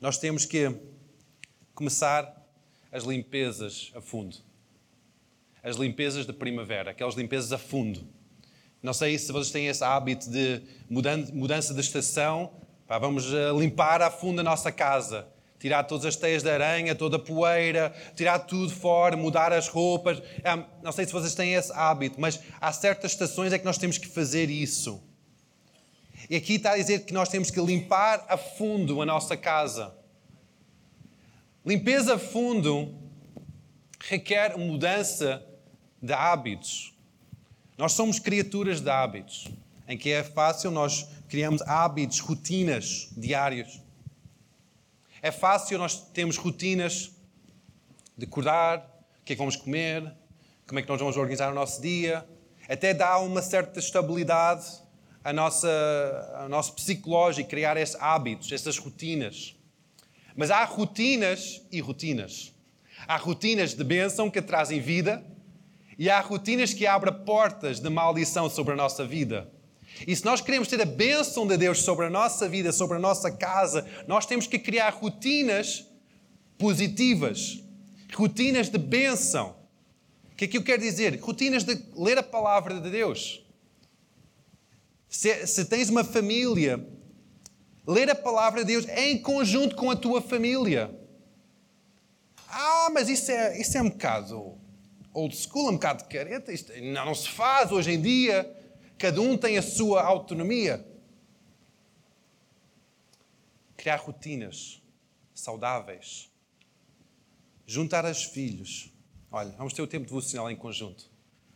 [0.00, 0.76] nós temos que
[1.76, 2.44] começar
[2.90, 4.36] as limpezas a fundo.
[5.62, 8.04] As limpezas de primavera, aquelas limpezas a fundo.
[8.82, 12.61] Não sei se vocês têm esse hábito de mudança de estação.
[12.92, 15.26] Pá, vamos eh, limpar a fundo a nossa casa.
[15.58, 20.22] Tirar todas as teias de aranha, toda a poeira, tirar tudo fora, mudar as roupas.
[20.44, 23.78] É, não sei se vocês têm esse hábito, mas há certas estações é que nós
[23.78, 25.02] temos que fazer isso.
[26.28, 29.96] E aqui está a dizer que nós temos que limpar a fundo a nossa casa.
[31.64, 32.94] Limpeza a fundo
[34.00, 35.42] requer mudança
[36.02, 36.92] de hábitos.
[37.78, 39.48] Nós somos criaturas de hábitos,
[39.88, 43.80] em que é fácil nós criamos hábitos, rotinas diárias.
[45.22, 47.10] É fácil, nós temos rotinas
[48.18, 48.80] de acordar,
[49.18, 50.12] o que é que vamos comer,
[50.66, 52.22] como é que nós vamos organizar o nosso dia.
[52.68, 54.66] Até dá uma certa estabilidade
[55.24, 59.56] a nossa, ao nosso psicológico, criar esses hábitos, essas rotinas.
[60.36, 62.52] Mas há rotinas e rotinas.
[63.08, 65.24] Há rotinas de bênção que trazem vida
[65.98, 69.50] e há rotinas que abrem portas de maldição sobre a nossa vida.
[70.06, 73.00] E se nós queremos ter a bênção de Deus sobre a nossa vida, sobre a
[73.00, 75.86] nossa casa, nós temos que criar rotinas
[76.58, 77.62] positivas,
[78.14, 79.56] rotinas de bênção.
[80.32, 81.18] O que é que eu quero dizer?
[81.20, 83.44] Rotinas de ler a palavra de Deus.
[85.08, 86.84] Se, se tens uma família,
[87.86, 90.90] ler a palavra de Deus em conjunto com a tua família.
[92.48, 94.58] Ah, mas isso é, isso é um bocado
[95.12, 96.52] old school, um bocado careta.
[96.52, 98.61] Isto não, não se faz hoje em dia.
[99.02, 100.86] Cada um tem a sua autonomia.
[103.76, 104.80] Criar rotinas
[105.34, 106.30] saudáveis.
[107.66, 108.92] Juntar os filhos.
[109.28, 111.10] Olha, vamos ter o tempo devocional em conjunto.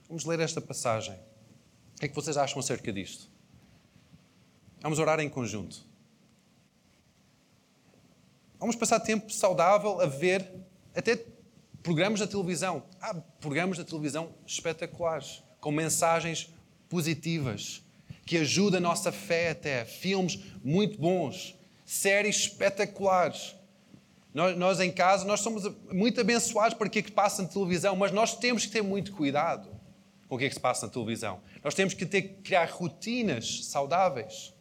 [0.09, 1.15] Vamos ler esta passagem.
[1.95, 3.31] O que é que vocês acham acerca disto?
[4.81, 5.87] Vamos orar em conjunto.
[8.59, 10.53] Vamos passar tempo saudável a ver
[10.97, 11.25] até
[11.81, 12.83] programas da televisão.
[13.01, 16.56] Há programas da televisão espetaculares, com mensagens
[16.89, 17.83] positivas,
[18.25, 19.85] que ajudam a nossa fé até.
[19.85, 23.55] Filmes muito bons, séries espetaculares.
[24.35, 28.13] Nós, nós, em casa, nós somos muito abençoados por aquilo que passa na televisão, mas
[28.13, 29.69] nós temos que ter muito cuidado
[30.29, 31.41] com o que é que se passa na televisão.
[31.63, 34.53] Nós temos que ter, criar rotinas saudáveis.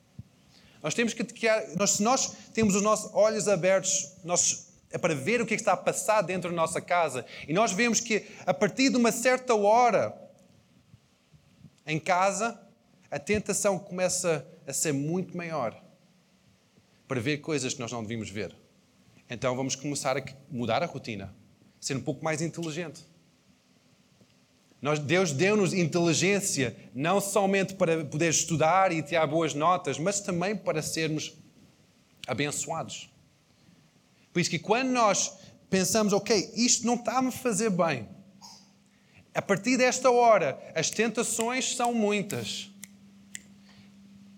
[0.81, 5.15] Nós temos que criar, nós, se nós temos os nossos olhos abertos nós, é para
[5.15, 7.99] ver o que, é que está a passar dentro da nossa casa, e nós vemos
[7.99, 10.15] que a partir de uma certa hora
[11.85, 12.59] em casa,
[13.11, 15.81] a tentação começa a ser muito maior
[17.07, 18.55] para ver coisas que nós não devíamos ver.
[19.29, 21.33] Então vamos começar a mudar a rotina,
[21.79, 23.05] ser um pouco mais inteligente.
[24.81, 30.55] Nós, Deus deu-nos inteligência não somente para poder estudar e tirar boas notas, mas também
[30.55, 31.33] para sermos
[32.27, 33.09] abençoados.
[34.31, 35.37] Por isso que quando nós
[35.69, 38.07] pensamos, ok, isto não está a me fazer bem,
[39.35, 42.71] a partir desta hora as tentações são muitas.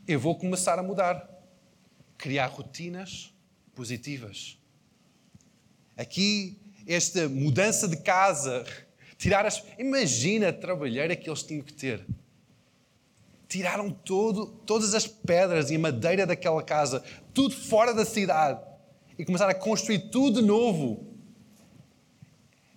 [0.05, 1.29] Eu vou começar a mudar,
[2.17, 3.33] criar rotinas
[3.73, 4.57] positivas.
[5.95, 8.65] Aqui, esta mudança de casa
[9.17, 9.63] Tirar as.
[9.79, 12.05] Imagina a trabalheira que eles tinham que ter.
[13.47, 18.60] Tiraram todo, todas as pedras e a madeira daquela casa, tudo fora da cidade,
[19.17, 21.16] e começaram a construir tudo de novo.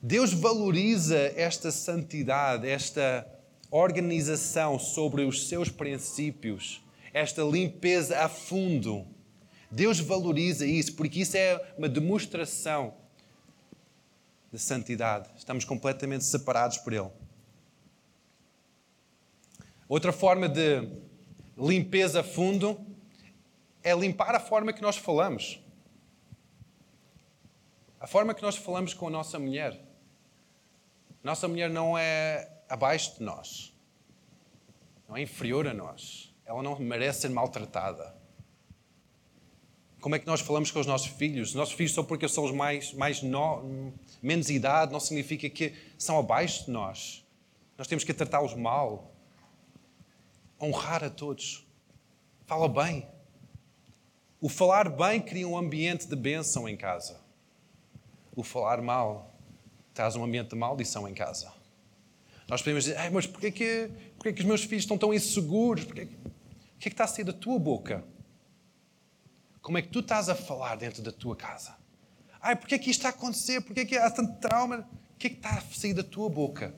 [0.03, 3.27] Deus valoriza esta santidade, esta
[3.71, 6.83] organização sobre os seus princípios,
[7.13, 9.07] esta limpeza a fundo.
[9.71, 12.95] Deus valoriza isso, porque isso é uma demonstração
[14.51, 15.29] de santidade.
[15.37, 17.11] Estamos completamente separados por Ele.
[19.87, 20.89] Outra forma de
[21.59, 22.81] limpeza a fundo
[23.83, 25.61] é limpar a forma que nós falamos.
[28.01, 29.90] A forma que nós falamos com a nossa mulher.
[31.23, 33.75] Nossa mulher não é abaixo de nós.
[35.09, 36.33] Não é inferior a nós.
[36.47, 38.15] Ela não merece ser maltratada.
[40.01, 41.51] Como é que nós falamos com os nossos filhos?
[41.51, 45.75] Os nossos filhos só porque são os mais, mais no, menos idade não significa que
[45.99, 47.25] são abaixo de nós.
[47.77, 49.13] Nós temos que tratá-los mal.
[50.61, 51.67] Honrar a todos.
[52.47, 53.07] Fala bem.
[54.41, 57.21] O falar bem cria um ambiente de bênção em casa.
[58.35, 59.30] O falar mal
[60.01, 61.53] traz um ambiente de maldição em casa.
[62.49, 65.85] Nós podemos dizer, mas porquê que, porquê que os meus filhos estão tão inseguros?
[65.85, 68.03] Porquê, o que é que está a sair da tua boca?
[69.61, 71.77] Como é que tu estás a falar dentro da tua casa?
[72.41, 73.61] Ai, porquê que isto está a acontecer?
[73.61, 74.89] Porquê que há tanto trauma?
[75.15, 76.75] O que é que está a sair da tua boca?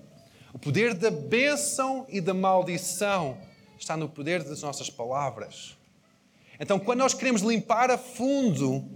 [0.53, 3.39] O poder da bênção e da maldição
[3.79, 5.77] está no poder das nossas palavras.
[6.59, 8.91] Então, quando nós queremos limpar a fundo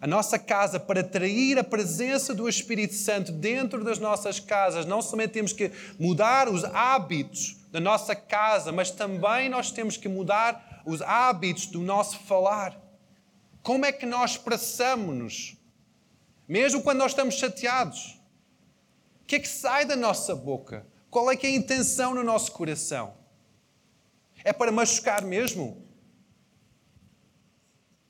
[0.00, 5.00] a nossa casa para atrair a presença do Espírito Santo dentro das nossas casas, não
[5.00, 10.82] somente temos que mudar os hábitos da nossa casa, mas também nós temos que mudar
[10.86, 12.80] os hábitos do nosso falar.
[13.62, 15.56] Como é que nós expressamos-nos?
[16.46, 18.20] Mesmo quando nós estamos chateados.
[19.22, 20.86] O que é que sai da nossa boca?
[21.10, 23.14] Qual é que é a intenção no nosso coração?
[24.44, 25.84] É para machucar mesmo?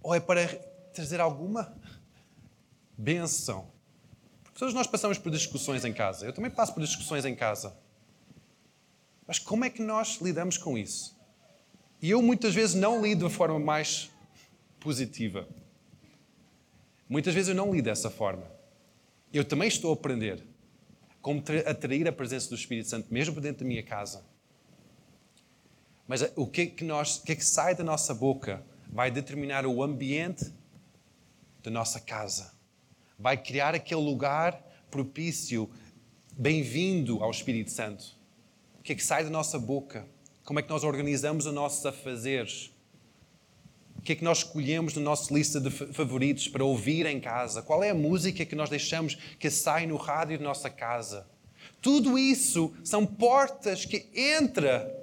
[0.02, 0.46] Ou é para
[0.92, 1.75] trazer alguma
[2.96, 3.70] benção?
[4.42, 6.26] Porque todos nós passamos por discussões em casa.
[6.26, 7.76] Eu também passo por discussões em casa.
[9.26, 11.16] Mas como é que nós lidamos com isso?
[12.00, 14.10] E eu muitas vezes não lido da forma mais
[14.78, 15.48] positiva.
[17.08, 18.50] Muitas vezes eu não lido dessa forma.
[19.32, 20.42] Eu também estou a aprender
[21.20, 24.24] como atrair a presença do Espírito Santo, mesmo dentro da minha casa.
[26.06, 29.10] Mas o que é que, nós, o que, é que sai da nossa boca vai
[29.10, 30.52] determinar o ambiente
[31.62, 32.55] da nossa casa.
[33.18, 35.70] Vai criar aquele lugar propício,
[36.36, 38.04] bem-vindo ao Espírito Santo.
[38.78, 40.06] O que é que sai da nossa boca?
[40.44, 42.70] Como é que nós organizamos os nossos afazeres?
[43.96, 47.62] O que é que nós escolhemos na nossa lista de favoritos para ouvir em casa?
[47.62, 51.26] Qual é a música que nós deixamos que sai no rádio da nossa casa?
[51.80, 54.94] Tudo isso são portas que entra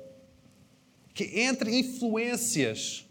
[1.16, 3.06] que entra influências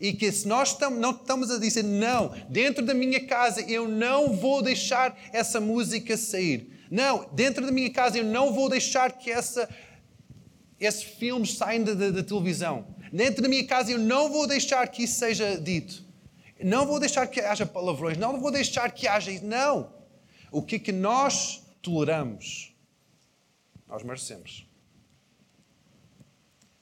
[0.00, 4.34] e que se nós não estamos a dizer não, dentro da minha casa eu não
[4.34, 6.86] vou deixar essa música sair.
[6.90, 9.68] Não, dentro da minha casa eu não vou deixar que essa,
[10.80, 12.86] esses filmes saiam da, da, da televisão.
[13.12, 16.02] Dentro da minha casa eu não vou deixar que isso seja dito.
[16.62, 18.16] Não vou deixar que haja palavrões.
[18.16, 19.30] Não vou deixar que haja.
[19.42, 19.92] Não.
[20.50, 22.74] O que é que nós toleramos?
[23.86, 24.66] Nós merecemos.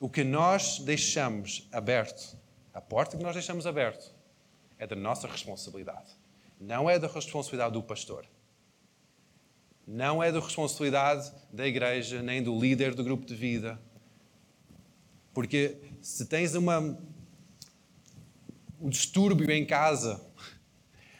[0.00, 2.38] O que nós deixamos aberto
[2.78, 4.14] a porta que nós deixamos aberto
[4.78, 6.12] é da nossa responsabilidade.
[6.60, 8.24] Não é da responsabilidade do pastor.
[9.84, 13.80] Não é da responsabilidade da igreja, nem do líder do grupo de vida.
[15.34, 16.96] Porque se tens uma,
[18.80, 20.24] um distúrbio em casa,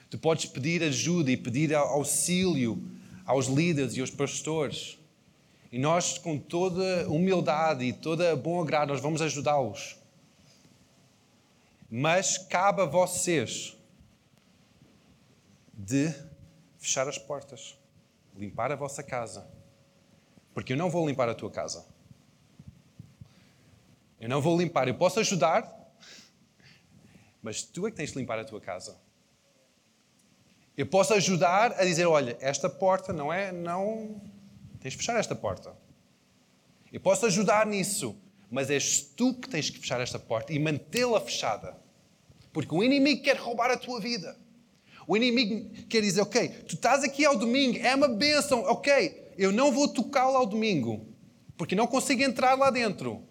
[0.09, 2.81] tu podes pedir ajuda e pedir auxílio
[3.27, 4.97] aos líderes e aos pastores.
[5.73, 9.98] E nós, com toda humildade e toda bom agrado, nós vamos ajudá-los.
[11.91, 13.77] Mas cabe a vocês
[15.73, 16.13] de
[16.77, 17.79] fechar as portas,
[18.37, 19.49] limpar a vossa casa.
[20.53, 21.87] Porque eu não vou limpar a tua casa.
[24.21, 24.89] Eu não vou limpar.
[24.89, 25.73] Eu posso ajudar,
[27.41, 29.01] mas tu é que tens de limpar a tua casa.
[30.77, 34.21] Eu posso ajudar a dizer, olha, esta porta não é, não
[34.81, 35.77] tens de fechar esta porta.
[36.93, 38.17] Eu posso ajudar nisso,
[38.51, 41.77] mas és tu que tens que fechar esta porta e mantê-la fechada.
[42.53, 44.37] Porque o inimigo quer roubar a tua vida.
[45.07, 49.51] O inimigo quer dizer, ok, tu estás aqui ao domingo, é uma bênção, ok, eu
[49.51, 51.07] não vou tocá-lo ao domingo,
[51.57, 53.23] porque não consigo entrar lá dentro.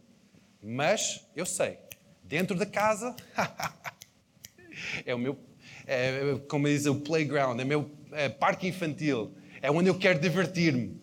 [0.61, 1.77] Mas eu sei,
[2.23, 3.15] dentro da casa,
[5.05, 5.37] é o meu,
[5.85, 10.19] é, como diz o playground, é o meu é, parque infantil, é onde eu quero
[10.19, 10.99] divertir-me.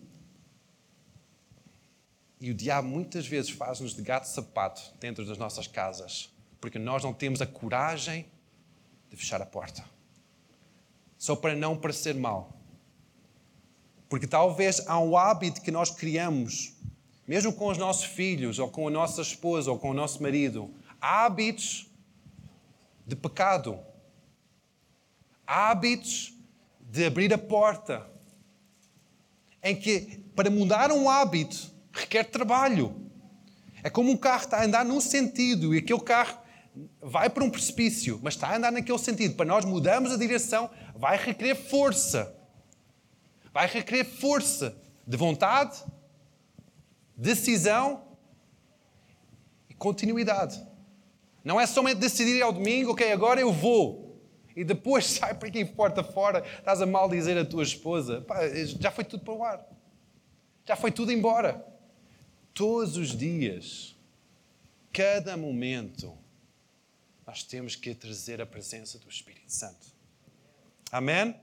[2.44, 6.30] E o diabo muitas vezes faz-nos de gato-sapato dentro das nossas casas,
[6.60, 8.26] porque nós não temos a coragem
[9.08, 9.82] de fechar a porta.
[11.16, 12.52] Só para não parecer mal.
[14.10, 16.74] Porque talvez há um hábito que nós criamos,
[17.26, 20.70] mesmo com os nossos filhos, ou com a nossa esposa, ou com o nosso marido,
[21.00, 21.90] hábitos
[23.06, 23.80] de pecado.
[25.46, 26.34] Hábitos
[26.78, 28.06] de abrir a porta.
[29.62, 32.94] Em que, para mudar um hábito, requer trabalho.
[33.82, 36.38] É como um carro está a andar num sentido e aquele carro
[37.00, 39.36] vai para um precipício, mas está a andar naquele sentido.
[39.36, 42.34] Para nós mudarmos a direção, vai requerer força.
[43.52, 44.76] Vai requerer força
[45.06, 45.78] de vontade,
[47.16, 48.02] decisão
[49.68, 50.60] e continuidade.
[51.44, 54.18] Não é somente decidir ao domingo, ok, agora eu vou.
[54.56, 58.40] E depois sai para aqui porta fora, estás a mal dizer a tua esposa, Pá,
[58.80, 59.64] já foi tudo para o ar.
[60.66, 61.73] Já foi tudo embora
[62.54, 63.96] todos os dias,
[64.92, 66.16] cada momento,
[67.26, 69.88] nós temos que trazer a presença do Espírito Santo.
[70.90, 71.34] Amém?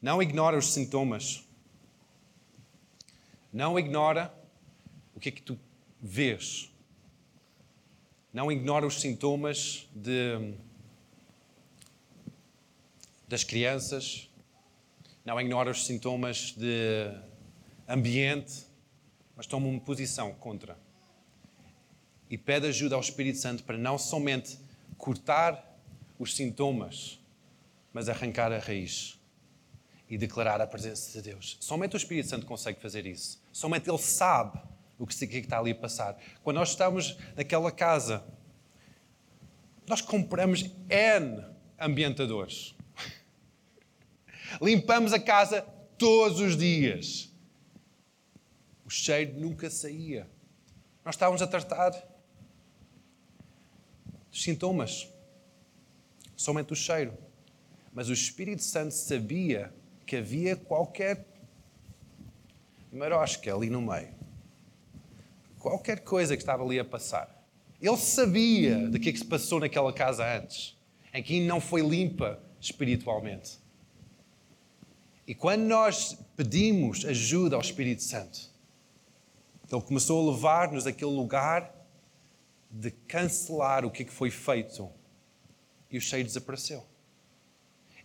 [0.00, 1.44] Não ignora os sintomas.
[3.52, 4.34] Não ignora
[5.14, 5.60] o que é que tu
[6.00, 6.72] vês.
[8.32, 10.54] Não ignora os sintomas de,
[13.28, 14.30] das crianças.
[15.24, 17.31] Não ignora os sintomas de
[17.92, 18.66] ambiente,
[19.36, 20.78] mas toma uma posição contra.
[22.30, 24.58] E pede ajuda ao Espírito Santo para não somente
[24.96, 25.78] cortar
[26.18, 27.20] os sintomas,
[27.92, 29.18] mas arrancar a raiz
[30.08, 31.58] e declarar a presença de Deus.
[31.60, 33.42] Somente o Espírito Santo consegue fazer isso.
[33.52, 34.58] Somente Ele sabe
[34.98, 36.16] o que está ali a passar.
[36.42, 38.24] Quando nós estamos naquela casa,
[39.86, 41.44] nós compramos N
[41.78, 42.74] ambientadores.
[44.62, 45.62] Limpamos a casa
[45.98, 47.31] todos os dias
[48.92, 50.28] cheiro nunca saía.
[51.04, 51.90] Nós estávamos a tratar
[54.30, 55.08] dos sintomas,
[56.36, 57.16] somente o cheiro.
[57.92, 59.72] Mas o Espírito Santo sabia
[60.06, 61.26] que havia qualquer
[62.92, 64.14] marosca ali no meio.
[65.58, 67.42] Qualquer coisa que estava ali a passar.
[67.80, 70.76] Ele sabia de que, é que se passou naquela casa antes.
[71.12, 73.58] em que não foi limpa espiritualmente.
[75.26, 78.51] E quando nós pedimos ajuda ao Espírito Santo,
[79.72, 81.74] ele começou a levar-nos àquele lugar
[82.70, 84.90] de cancelar o que foi feito
[85.90, 86.84] e o cheio desapareceu.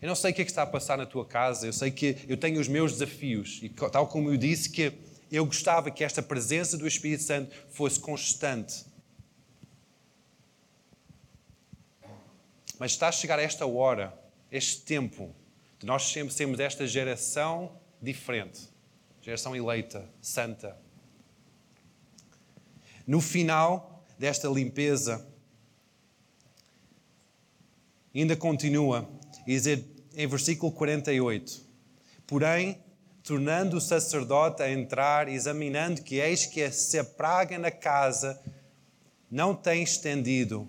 [0.01, 1.89] Eu não sei o que, é que está a passar na tua casa, eu sei
[1.89, 4.93] que eu tenho os meus desafios e, tal como eu disse, que
[5.31, 8.85] eu gostava que esta presença do Espírito Santo fosse constante.
[12.77, 14.13] Mas está a chegar esta hora,
[14.51, 15.35] este tempo,
[15.79, 18.69] de nós sempre sermos esta geração diferente,
[19.21, 20.77] geração eleita, santa.
[23.07, 25.25] No final desta limpeza,
[28.13, 29.09] ainda continua
[29.47, 29.55] e
[30.13, 31.65] em versículo 48:
[32.27, 32.83] Porém,
[33.23, 38.41] tornando o sacerdote a entrar, examinando que eis que se a praga na casa
[39.31, 40.67] não tem estendido.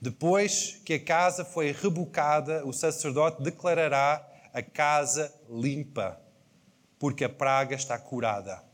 [0.00, 6.20] Depois que a casa foi rebocada, o sacerdote declarará a casa limpa,
[6.98, 8.65] porque a praga está curada.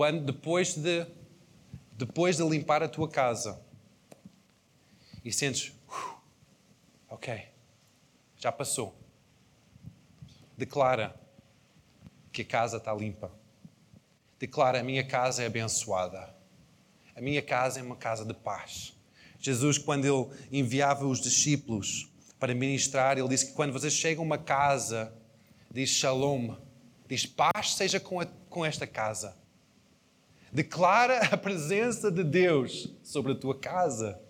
[0.00, 1.06] Quando depois de
[1.92, 3.60] depois de limpar a tua casa,
[5.22, 5.74] e sentes,
[7.06, 7.46] ok,
[8.38, 8.96] já passou.
[10.56, 11.14] Declara
[12.32, 13.30] que a casa está limpa.
[14.38, 16.34] Declara: a minha casa é abençoada.
[17.14, 18.96] A minha casa é uma casa de paz.
[19.38, 24.26] Jesus, quando ele enviava os discípulos para ministrar, ele disse que quando vocês chegam a
[24.26, 25.12] uma casa,
[25.70, 26.56] diz shalom,
[27.06, 29.38] diz paz seja com, a, com esta casa.
[30.52, 34.20] Declara a presença de Deus sobre a tua casa.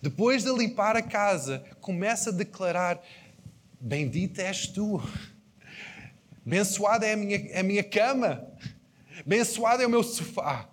[0.00, 3.02] Depois de limpar a casa, começa a declarar:
[3.80, 5.02] Bendita és tu.
[6.46, 8.46] Abençoada é a minha, é a minha cama.
[9.18, 10.68] Abençoado é o meu sofá.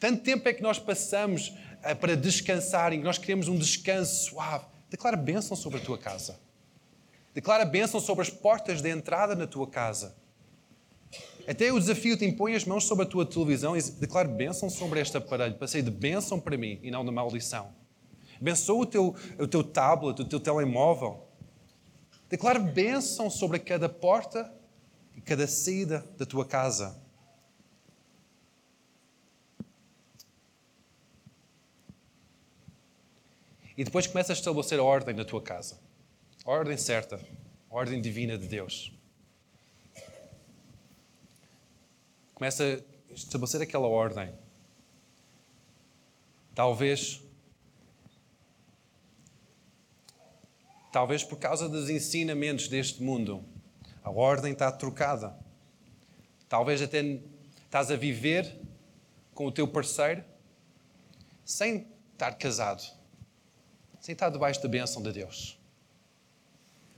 [0.00, 4.64] Tanto tempo é que nós passamos uh, para descansar e nós queremos um descanso suave.
[4.90, 6.40] Declara bênção sobre a tua casa.
[7.34, 10.16] Declara bênção sobre as portas de entrada na tua casa.
[11.46, 15.00] Até o desafio te impõe as mãos sobre a tua televisão e declara bênção sobre
[15.00, 17.74] este aparelho, para ser de bênção para mim e não de maldição.
[18.40, 21.26] Abençoa o teu, o teu tablet, o teu telemóvel.
[22.28, 24.52] Declara bênção sobre cada porta
[25.16, 27.00] e cada saída da tua casa.
[33.76, 35.78] E depois começa a estabelecer a ordem na tua casa.
[36.44, 37.20] A ordem certa,
[37.70, 38.92] a ordem divina de Deus.
[42.42, 42.64] Começa
[43.08, 44.34] a estabelecer aquela ordem.
[46.56, 47.22] Talvez
[50.90, 53.44] Talvez por causa dos ensinamentos deste mundo,
[54.02, 55.38] a ordem está trocada.
[56.48, 57.20] Talvez até
[57.64, 58.52] estás a viver
[59.36, 60.24] com o teu parceiro
[61.44, 62.82] sem estar casado,
[64.00, 65.56] sem estar debaixo da bênção de Deus.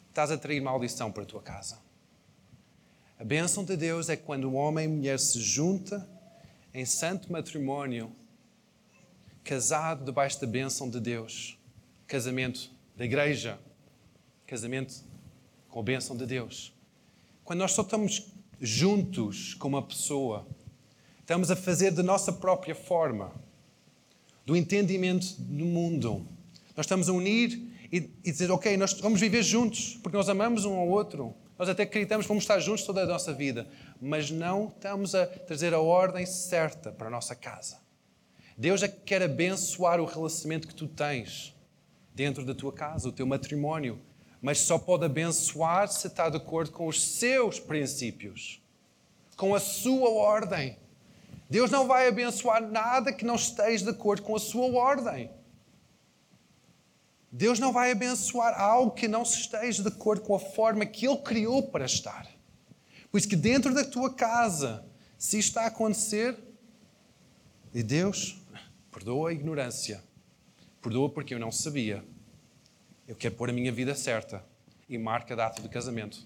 [0.08, 1.83] Estás a trair maldição para a tua casa.
[3.18, 6.06] A bênção de Deus é quando o homem e a mulher se juntam
[6.72, 8.10] em santo matrimónio,
[9.42, 11.58] casado debaixo da bênção de Deus,
[12.06, 13.58] casamento da igreja
[14.46, 14.94] casamento
[15.68, 16.72] com a bênção de Deus.
[17.44, 20.46] Quando nós só estamos juntos com uma pessoa,
[21.20, 23.32] estamos a fazer da nossa própria forma,
[24.46, 26.26] do entendimento do mundo.
[26.76, 27.60] Nós estamos a unir
[27.90, 31.34] e, e dizer, ok, nós vamos viver juntos, porque nós amamos um ao outro.
[31.58, 33.68] Nós até acreditamos que vamos estar juntos toda a nossa vida,
[34.00, 37.78] mas não estamos a trazer a ordem certa para a nossa casa.
[38.56, 41.54] Deus é que quer abençoar o relacionamento que tu tens
[42.14, 44.00] dentro da tua casa, o teu matrimónio,
[44.40, 48.60] mas só pode abençoar se está de acordo com os seus princípios,
[49.36, 50.78] com a sua ordem.
[51.48, 55.30] Deus não vai abençoar nada que não esteja de acordo com a sua ordem.
[57.36, 61.16] Deus não vai abençoar algo que não esteja de acordo com a forma que Ele
[61.16, 62.28] criou para estar.
[63.10, 64.86] Por isso que dentro da tua casa,
[65.18, 66.38] se isto está a acontecer,
[67.74, 68.40] e Deus,
[68.88, 70.00] perdoa a ignorância,
[70.80, 72.04] perdoa porque eu não sabia.
[73.08, 74.44] Eu quero pôr a minha vida certa
[74.88, 76.24] e marca a data do casamento.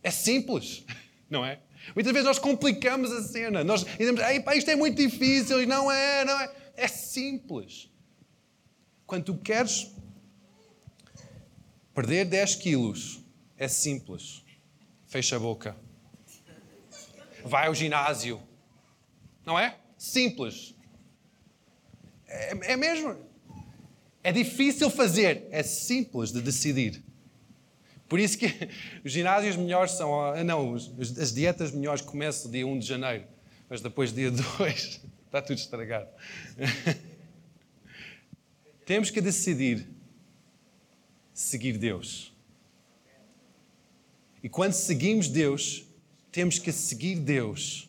[0.00, 0.84] É simples,
[1.28, 1.58] não é?
[1.92, 3.64] Muitas vezes nós complicamos a cena.
[3.64, 5.66] Nós dizemos, Ei, pá, isto é muito difícil.
[5.66, 6.52] Não é, não é.
[6.76, 7.90] É simples.
[9.10, 9.90] Quando tu queres
[11.92, 13.20] perder 10 quilos,
[13.58, 14.44] é simples.
[15.08, 15.74] Fecha a boca.
[17.44, 18.40] Vai ao ginásio.
[19.44, 19.76] Não é?
[19.98, 20.76] Simples.
[22.28, 23.16] É, é mesmo.
[24.22, 27.02] É difícil fazer, é simples de decidir.
[28.08, 28.46] Por isso que
[29.04, 30.22] os ginásios melhores são.
[30.22, 33.24] Ah, não, as dietas melhores começam dia 1 de janeiro,
[33.68, 36.08] mas depois dia 2 está tudo estragado.
[38.90, 39.86] temos que decidir
[41.32, 42.34] seguir Deus.
[44.42, 45.86] E quando seguimos Deus,
[46.32, 47.88] temos que seguir Deus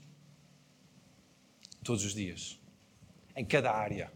[1.84, 2.60] todos os dias,
[3.36, 4.14] em cada área.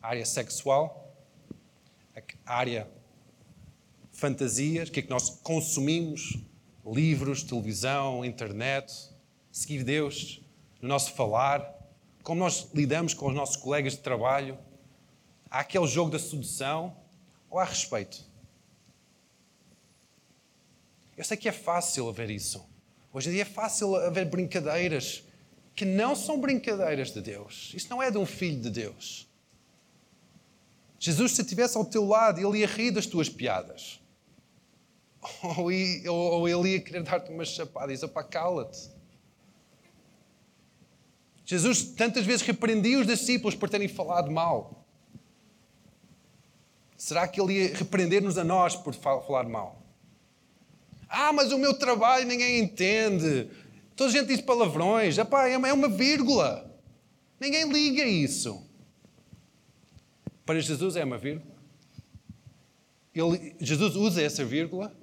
[0.00, 1.14] A área sexual,
[2.46, 2.90] a área
[4.10, 6.38] fantasias, o que é que nós consumimos,
[6.86, 8.90] livros, televisão, internet,
[9.52, 10.40] seguir Deus
[10.80, 11.62] no nosso falar,
[12.22, 14.66] como nós lidamos com os nossos colegas de trabalho.
[15.50, 16.96] Há aquele jogo da sedução
[17.50, 18.26] ou há respeito?
[21.16, 22.64] Eu sei que é fácil haver isso.
[23.12, 25.24] Hoje em dia é fácil haver brincadeiras
[25.74, 27.72] que não são brincadeiras de Deus.
[27.74, 29.28] Isso não é de um filho de Deus.
[30.98, 34.00] Jesus, se estivesse ao teu lado, ele ia rir das tuas piadas.
[35.42, 38.90] Ou, ia, ou ele ia querer dar-te uma chapada e dizer, pá, cala-te.
[41.44, 44.77] Jesus tantas vezes repreendia os discípulos por terem falado mal.
[46.98, 49.82] Será que ele ia repreender-nos a nós por falar mal?
[51.08, 53.48] Ah, mas o meu trabalho ninguém entende.
[53.96, 55.16] Toda a gente diz palavrões.
[55.16, 56.70] Epá, é uma vírgula.
[57.40, 58.62] Ninguém liga isso.
[60.44, 61.56] Para Jesus é uma vírgula.
[63.14, 64.94] Ele, Jesus usa essa vírgula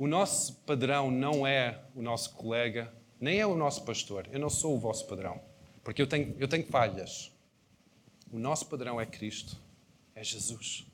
[0.00, 2.90] O nosso padrão não é o nosso colega,
[3.20, 4.26] nem é o nosso pastor.
[4.32, 5.38] Eu não sou o vosso padrão,
[5.82, 7.30] porque eu tenho, eu tenho falhas.
[8.30, 9.56] O nosso padrão é Cristo,
[10.14, 10.86] é Jesus.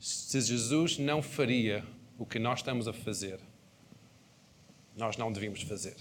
[0.00, 1.84] Se Jesus não faria
[2.18, 3.40] o que nós estamos a fazer,
[4.96, 5.96] nós não devíamos fazer.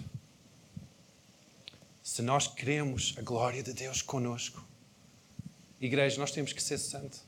[2.02, 4.66] Se nós queremos a glória de Deus conosco,
[5.82, 7.24] igreja, nós temos que ser santos.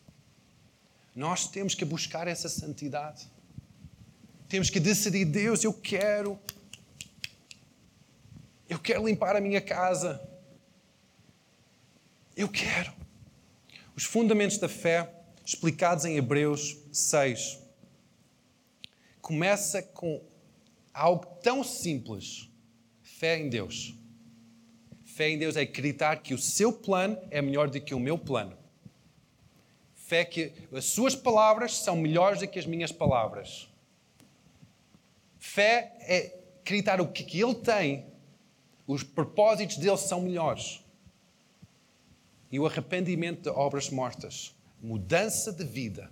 [1.16, 3.28] Nós temos que buscar essa santidade.
[4.48, 6.40] Temos que decidir, Deus, eu quero.
[8.70, 10.22] Eu quero limpar a minha casa.
[12.36, 12.94] Eu quero.
[13.96, 15.10] Os fundamentos da fé,
[15.46, 17.60] explicados em Hebreus 6,
[19.22, 20.22] começa com
[20.94, 22.50] algo tão simples:
[23.02, 23.96] fé em Deus.
[25.06, 28.20] Fé em Deus é acreditar que o seu plano é melhor do que o meu
[28.20, 28.56] plano.
[29.96, 33.68] Fé que as suas palavras são melhores do que as minhas palavras.
[35.40, 38.06] Fé é acreditar o que Ele tem,
[38.88, 40.82] os propósitos dele são melhores.
[42.50, 46.10] E o arrependimento de obras mortas, mudança de vida.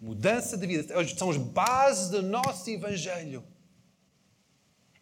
[0.00, 3.44] Mudança de vida são as bases do nosso Evangelho.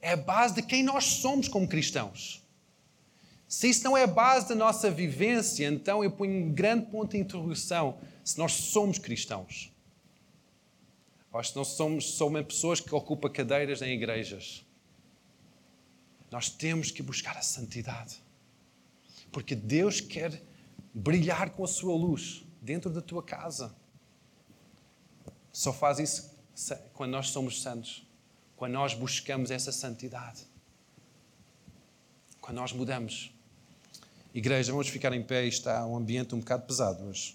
[0.01, 2.43] É a base de quem nós somos como cristãos.
[3.49, 7.13] Se isso não é a base da nossa vivência, então eu ponho um grande ponto
[7.13, 9.73] de interrogação se nós somos cristãos.
[11.33, 14.66] Ou se nós somos somente pessoas que ocupam cadeiras em igrejas.
[16.37, 18.23] Nós temos que buscar a santidade.
[19.33, 20.43] Porque Deus quer
[20.93, 23.75] brilhar com a sua luz dentro da tua casa.
[25.51, 26.37] Só faz isso
[26.93, 28.07] quando nós somos santos.
[28.55, 30.43] Quando nós buscamos essa santidade.
[32.39, 33.33] Quando nós mudamos.
[34.35, 37.35] Igreja, vamos ficar em pé, está um ambiente um bocado pesado hoje.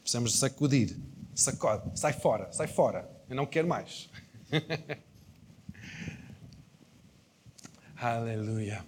[0.00, 0.98] Precisamos sacudir.
[1.32, 3.08] Sacode, sai fora, sai fora.
[3.28, 4.10] Eu não quero mais.
[8.02, 8.84] Aleluia.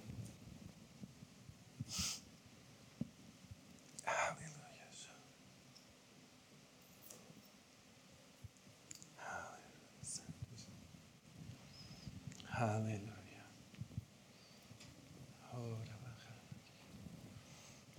[12.50, 13.44] Aleluia.
[15.52, 15.94] Aleluia.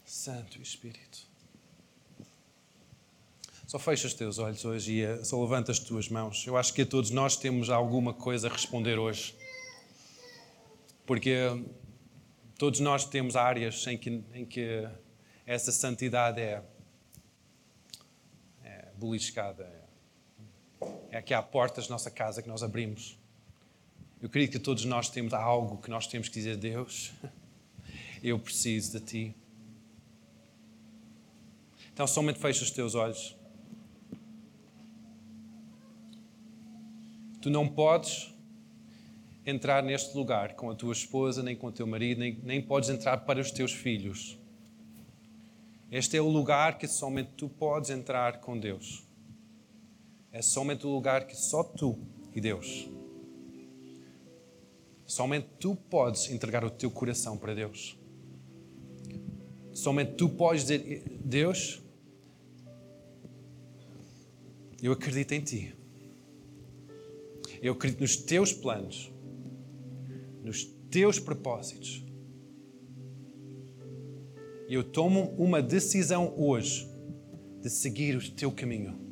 [0.05, 1.20] Santo Espírito.
[3.66, 6.45] Só fecha os teus olhos hoje e eh, só levanta as tuas mãos.
[6.45, 9.45] Eu acho que a todos nós temos alguma coisa a responder hoje.
[11.06, 11.64] Porque eh,
[12.58, 14.88] todos nós temos áreas em que, em que
[15.45, 16.64] essa santidade é,
[18.64, 19.72] é beliscada.
[21.12, 23.18] É, aqui há portas da nossa casa que nós abrimos.
[24.22, 27.14] Eu acredito que todos nós temos algo que nós temos que dizer: Deus,
[28.24, 29.36] eu preciso de Ti.
[31.93, 33.36] Então, somente fecha os teus olhos.
[37.41, 38.35] Tu não podes
[39.46, 42.89] entrar neste lugar com a tua esposa, nem com o teu marido, nem, nem podes
[42.89, 44.39] entrar para os teus filhos.
[45.91, 49.06] Este é o lugar que somente tu podes entrar com Deus.
[50.32, 51.98] É somente o lugar que só tu
[52.34, 52.89] e Deus.
[55.06, 57.98] Somente tu podes entregar o teu coração para Deus.
[59.72, 61.82] Somente tu podes dizer: Deus,
[64.82, 65.76] eu acredito em Ti.
[67.62, 69.14] Eu acredito nos Teus planos.
[70.46, 72.06] Nos teus propósitos.
[74.70, 76.88] Eu tomo uma decisão hoje
[77.62, 79.04] de seguir o teu caminho.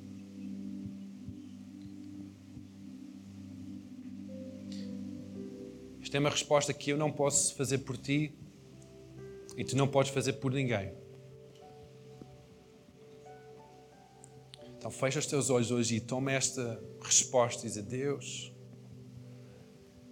[6.02, 8.38] Esta é uma resposta que eu não posso fazer por ti
[9.58, 10.94] e tu não podes fazer por ninguém.
[14.78, 18.54] Então fecha os teus olhos hoje e toma esta resposta e diz: Deus,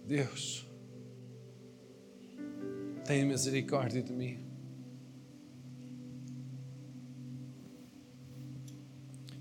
[0.04, 0.71] Deus,
[3.04, 4.38] tenha misericórdia de mim.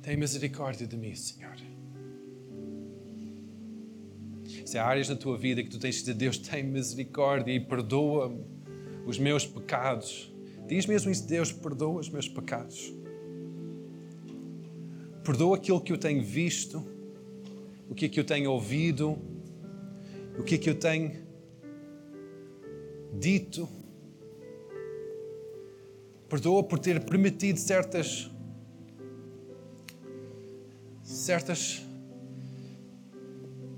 [0.01, 1.55] Tenha misericórdia de mim, Senhor.
[4.66, 7.59] Se há áreas na tua vida que tu tens de dizer, Deus, tem misericórdia e
[7.59, 8.34] perdoa
[9.05, 10.34] os meus pecados.
[10.68, 12.93] Diz mesmo isso, Deus, perdoa os meus pecados.
[15.24, 16.84] Perdoa aquilo que eu tenho visto,
[17.89, 19.20] o que é que eu tenho ouvido,
[20.39, 21.31] o que é que eu tenho
[23.12, 23.68] dito.
[26.30, 28.32] Perdoa por ter permitido certas
[31.03, 31.86] certas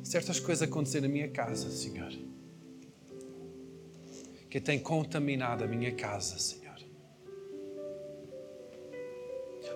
[0.03, 2.11] certas coisas acontecer na minha casa, Senhor.
[4.49, 6.63] Que tem contaminado a minha casa, Senhor.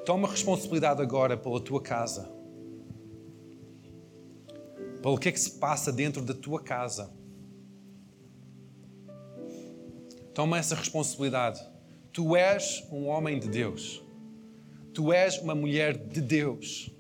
[0.06, 2.32] Toma responsabilidade agora pela tua casa.
[5.02, 7.12] Pelo que é que se passa dentro da tua casa.
[10.38, 11.68] Toma essa responsabilidade.
[12.14, 14.04] Tu és um homem de Deus.
[14.94, 16.96] Tu és uma mulher de Deus.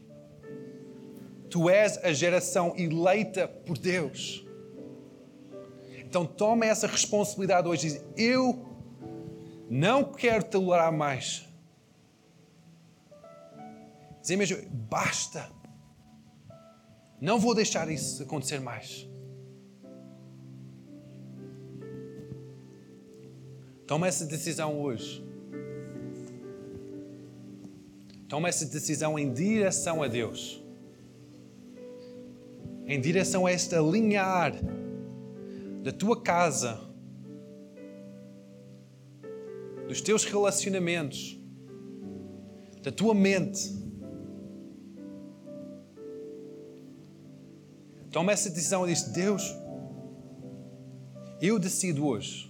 [1.47, 4.43] Tu és a geração eleita por Deus.
[5.99, 8.75] Então toma essa responsabilidade hoje e diz: Eu
[9.69, 11.47] não quero tolerar mais.
[14.19, 15.47] Dizer mesmo, basta.
[17.21, 19.07] Não vou deixar isso acontecer mais.
[23.88, 25.25] Toma essa decisão hoje.
[28.27, 30.67] Toma essa decisão em direção a Deus
[32.88, 34.53] em direção a este alinhar
[35.83, 36.79] da tua casa,
[39.88, 41.38] dos teus relacionamentos,
[42.81, 43.75] da tua mente.
[48.09, 49.53] Toma essa decisão e diz: Deus,
[51.41, 52.46] eu decido hoje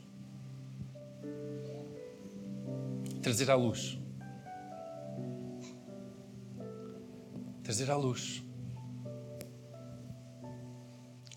[3.27, 3.99] trazer à luz.
[7.63, 8.47] Trazer à luz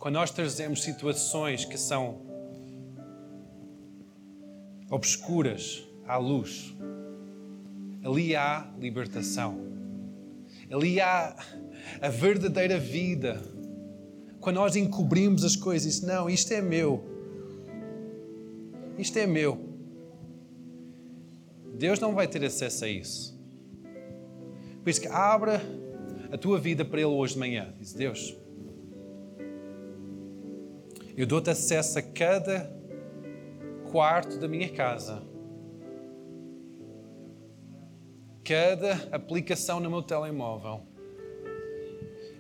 [0.01, 2.23] quando nós trazemos situações que são
[4.91, 6.75] obscuras à luz,
[8.03, 9.61] ali há libertação.
[10.71, 11.37] Ali há
[12.01, 13.43] a verdadeira vida.
[14.41, 17.05] Quando nós encobrimos as coisas, não, isto é meu.
[18.97, 19.70] Isto é meu.
[21.81, 23.41] Deus não vai ter acesso a isso.
[24.83, 25.63] Por isso que abra
[26.31, 27.73] a tua vida para Ele hoje de manhã.
[27.79, 28.37] Diz Deus,
[31.17, 32.71] eu dou-te acesso a cada
[33.91, 35.23] quarto da minha casa,
[38.45, 40.83] cada aplicação no meu telemóvel.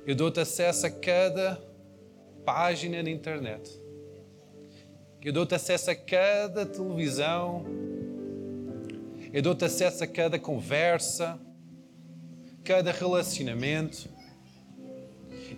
[0.06, 1.58] Eu dou-te acesso a cada
[2.44, 3.70] página na internet.
[5.24, 7.79] Eu dou-te acesso a cada televisão.
[9.32, 11.38] Eu dou-te acesso a cada conversa,
[12.64, 14.08] cada relacionamento.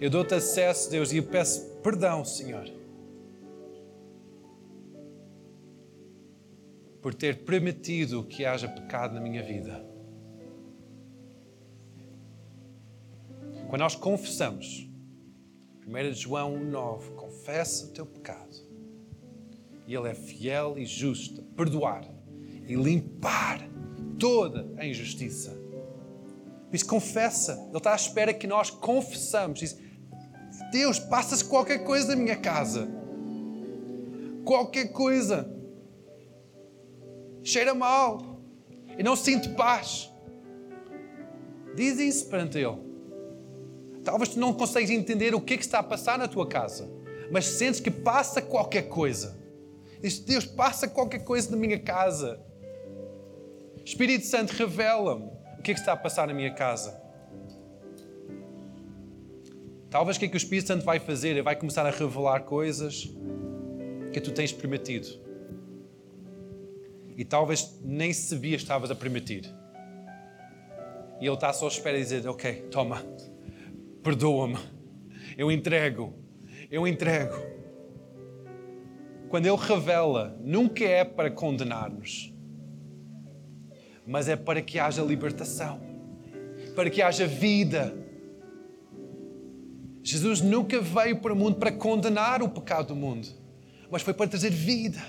[0.01, 2.83] Eu dou-te acesso, Deus, e eu peço perdão, Senhor
[7.03, 9.85] por ter permitido que haja pecado na minha vida.
[13.69, 14.89] Quando nós confessamos,
[15.85, 18.57] 1 João 1,9, confessa o teu pecado,
[19.87, 22.09] e Ele é fiel e justo a perdoar
[22.67, 23.69] e limpar
[24.19, 25.51] toda a injustiça.
[26.69, 27.53] Por isso, confessa.
[27.69, 29.61] Ele está à espera que nós confessamos.
[29.61, 29.77] Diz,
[30.71, 32.89] Deus, passa-se qualquer coisa na minha casa.
[34.45, 35.53] Qualquer coisa
[37.43, 38.41] cheira mal,
[38.99, 40.11] e não sinto paz.
[41.75, 42.79] Diz isso perante Ele.
[44.05, 46.91] Talvez tu não consigas entender o que, é que está a passar na tua casa,
[47.31, 49.39] mas sentes que passa qualquer coisa.
[50.01, 52.41] Diz, Deus, passa qualquer coisa na minha casa.
[53.85, 55.27] Espírito Santo, revela-me
[55.59, 57.01] o que, é que está a passar na minha casa.
[59.91, 61.31] Talvez o que, é que o Espírito Santo vai fazer?
[61.31, 63.09] Ele vai começar a revelar coisas
[64.13, 65.23] que tu tens permitido
[67.17, 69.45] e talvez nem sabia que estavas a permitir.
[71.21, 73.05] E ele está só à espera de dizer: Ok, toma,
[74.03, 74.59] perdoa-me,
[75.37, 76.15] eu entrego,
[76.71, 77.37] eu entrego.
[79.29, 82.32] quando Ele revela, nunca é para condenar-nos,
[84.07, 85.81] mas é para que haja libertação,
[86.75, 87.95] para que haja vida.
[90.03, 93.29] Jesus nunca veio para o mundo para condenar o pecado do mundo,
[93.91, 95.01] mas foi para trazer vida.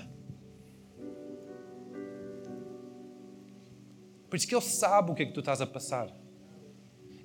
[4.28, 6.08] Por isso que Ele sabe o que é que tu estás a passar.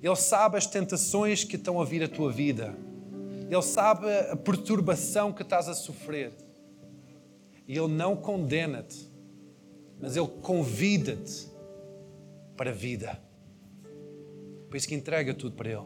[0.02, 2.74] Ele sabe as tentações que estão a vir à tua vida.
[3.50, 6.32] Ele sabe a perturbação que estás a sofrer.
[7.66, 9.10] E Ele não condena-te,
[10.00, 11.49] mas Ele convida-te
[12.60, 13.18] para a vida.
[14.68, 15.80] Por isso que entrega tudo para Ele.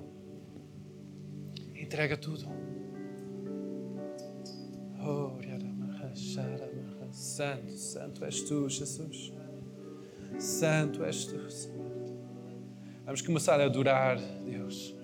[1.72, 2.48] Entrega tudo.
[5.00, 5.38] Oh,
[7.12, 9.32] santo, santo és tu, Jesus.
[10.36, 11.92] Santo és tu, Senhor.
[13.04, 14.96] Vamos começar a adorar, Deus.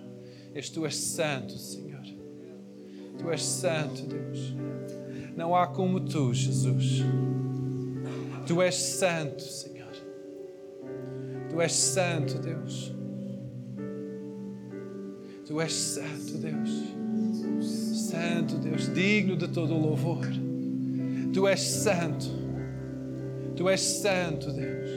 [0.52, 2.02] És tu és santo, Senhor.
[3.16, 4.56] Tu és santo, Deus.
[5.36, 7.04] Não há como tu, Jesus.
[8.44, 9.69] Tu és santo, Senhor.
[11.50, 12.94] Tu és santo, Deus.
[15.46, 16.70] Tu és santo, Deus.
[18.08, 20.24] Santo, Deus, digno de todo o louvor.
[21.32, 22.26] Tu és santo.
[23.56, 24.90] Tu és santo, Deus.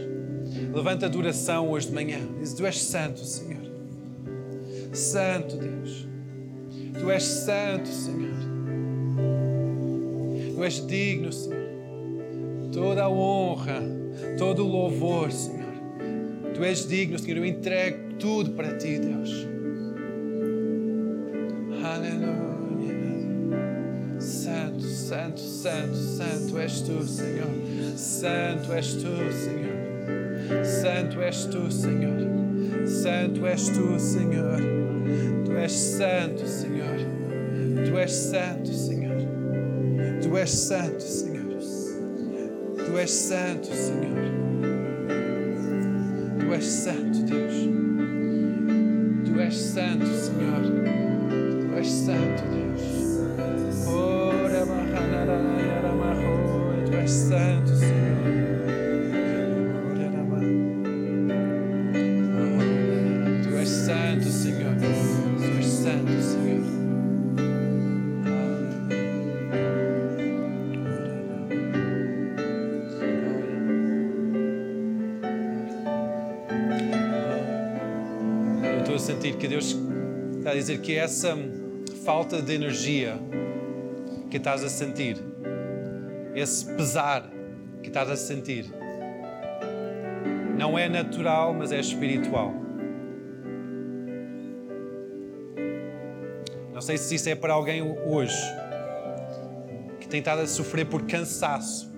[0.71, 2.19] Levanta adoração hoje de manhã.
[2.39, 3.63] Diz: Tu és santo, Senhor.
[4.93, 6.07] Santo Deus.
[6.99, 8.37] Tu és santo, Senhor.
[10.55, 11.63] Tu és digno, Senhor.
[12.71, 13.81] Toda a honra,
[14.37, 15.62] todo o louvor, Senhor.
[16.53, 17.37] Tu és digno, Senhor.
[17.37, 19.47] Eu entrego tudo para ti, Deus.
[21.83, 22.53] Aleluia.
[24.19, 27.49] Santo, santo, santo, santo és tu, Senhor.
[27.97, 30.63] Santo és tu, Senhor.
[30.63, 32.87] Santo és tu, Senhor.
[32.87, 34.59] Santo és tu, Senhor.
[35.45, 36.97] Tu és santo, Senhor.
[37.85, 39.17] Tu és santo, Senhor.
[40.21, 41.33] Tu és santo, Senhor.
[42.85, 44.42] Tu és santo, Senhor.
[46.53, 47.55] Tu és santo, Deus.
[49.25, 50.61] Tu és santo, Senhor.
[51.61, 53.87] Tu és santo, Deus.
[53.87, 54.61] Ora,
[56.85, 57.52] Tu és santo,
[80.43, 81.37] está a dizer que essa
[82.03, 83.17] falta de energia
[84.29, 85.15] que estás a sentir,
[86.35, 87.31] esse pesar
[87.81, 88.65] que estás a sentir,
[90.57, 92.53] não é natural, mas é espiritual.
[96.73, 98.43] Não sei se isso é para alguém hoje
[100.01, 101.89] que tem estado a sofrer por cansaço,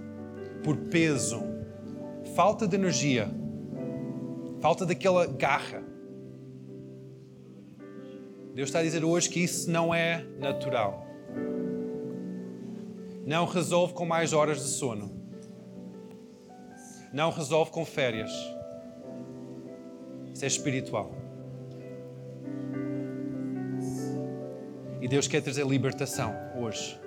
[0.64, 1.42] por peso,
[2.36, 3.28] falta de energia,
[4.62, 5.95] falta daquela garra.
[8.56, 11.06] Deus está a dizer hoje que isso não é natural.
[13.26, 15.12] Não resolve com mais horas de sono.
[17.12, 18.32] Não resolve com férias.
[20.34, 21.14] Isso é espiritual.
[25.02, 26.98] E Deus quer trazer libertação hoje.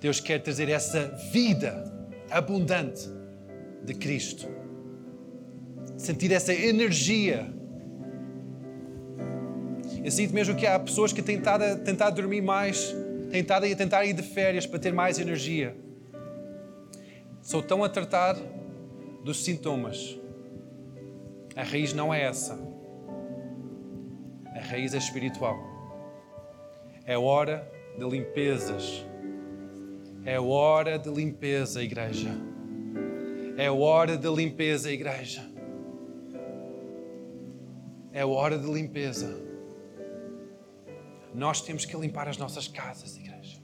[0.00, 1.84] Deus quer trazer essa vida
[2.30, 3.06] abundante
[3.84, 4.48] de Cristo.
[5.98, 7.57] Sentir essa energia.
[10.08, 12.96] Eu sinto mesmo que há pessoas que têm tentado, dormir mais,
[13.30, 15.76] tentado a tentar ir de férias para ter mais energia.
[17.42, 18.34] Só estão a tratar
[19.22, 20.18] dos sintomas.
[21.54, 22.58] A raiz não é essa.
[24.46, 25.58] A raiz é espiritual.
[27.04, 29.04] É hora de limpezas.
[30.24, 32.30] É hora de limpeza, igreja.
[33.58, 35.44] É hora de limpeza, igreja.
[38.10, 39.47] É hora de limpeza.
[41.34, 43.58] Nós temos que limpar as nossas casas, igreja.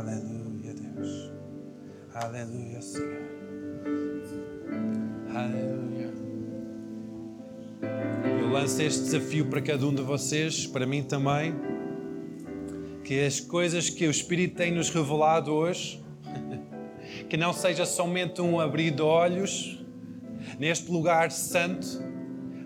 [0.00, 1.30] Aleluia, Deus.
[2.14, 3.22] Aleluia, Senhor.
[5.34, 6.10] Aleluia.
[8.40, 11.54] Eu lanço este desafio para cada um de vocês, para mim também,
[13.10, 16.00] que as coisas que o Espírito tem nos revelado hoje,
[17.28, 19.84] que não seja somente um abrir de olhos
[20.60, 21.88] neste lugar santo,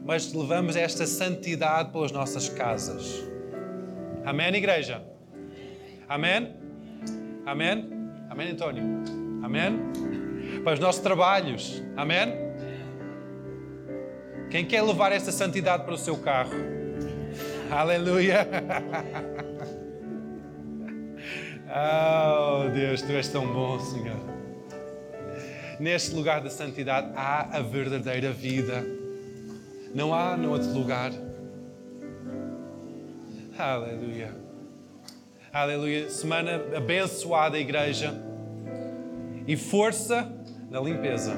[0.04, 3.24] mas levamos esta santidade pelas nossas casas.
[4.22, 5.02] Amém, igreja?
[6.06, 6.54] Amém?
[7.46, 7.90] Amém?
[8.28, 8.84] Amém, António?
[9.42, 9.80] Amém?
[10.62, 11.82] para os nossos trabalhos.
[11.96, 12.34] Amém?
[14.50, 16.52] Quem quer levar esta santidade para o seu carro?
[17.70, 18.46] Aleluia!
[21.76, 24.16] Oh, Deus, tu és tão bom, Senhor.
[25.80, 28.86] Neste lugar da santidade há a verdadeira vida.
[29.92, 31.10] Não há no outro lugar.
[33.58, 34.32] Aleluia.
[35.52, 36.08] Aleluia.
[36.10, 38.14] Semana abençoada, igreja.
[39.44, 40.32] E força
[40.70, 41.36] na limpeza.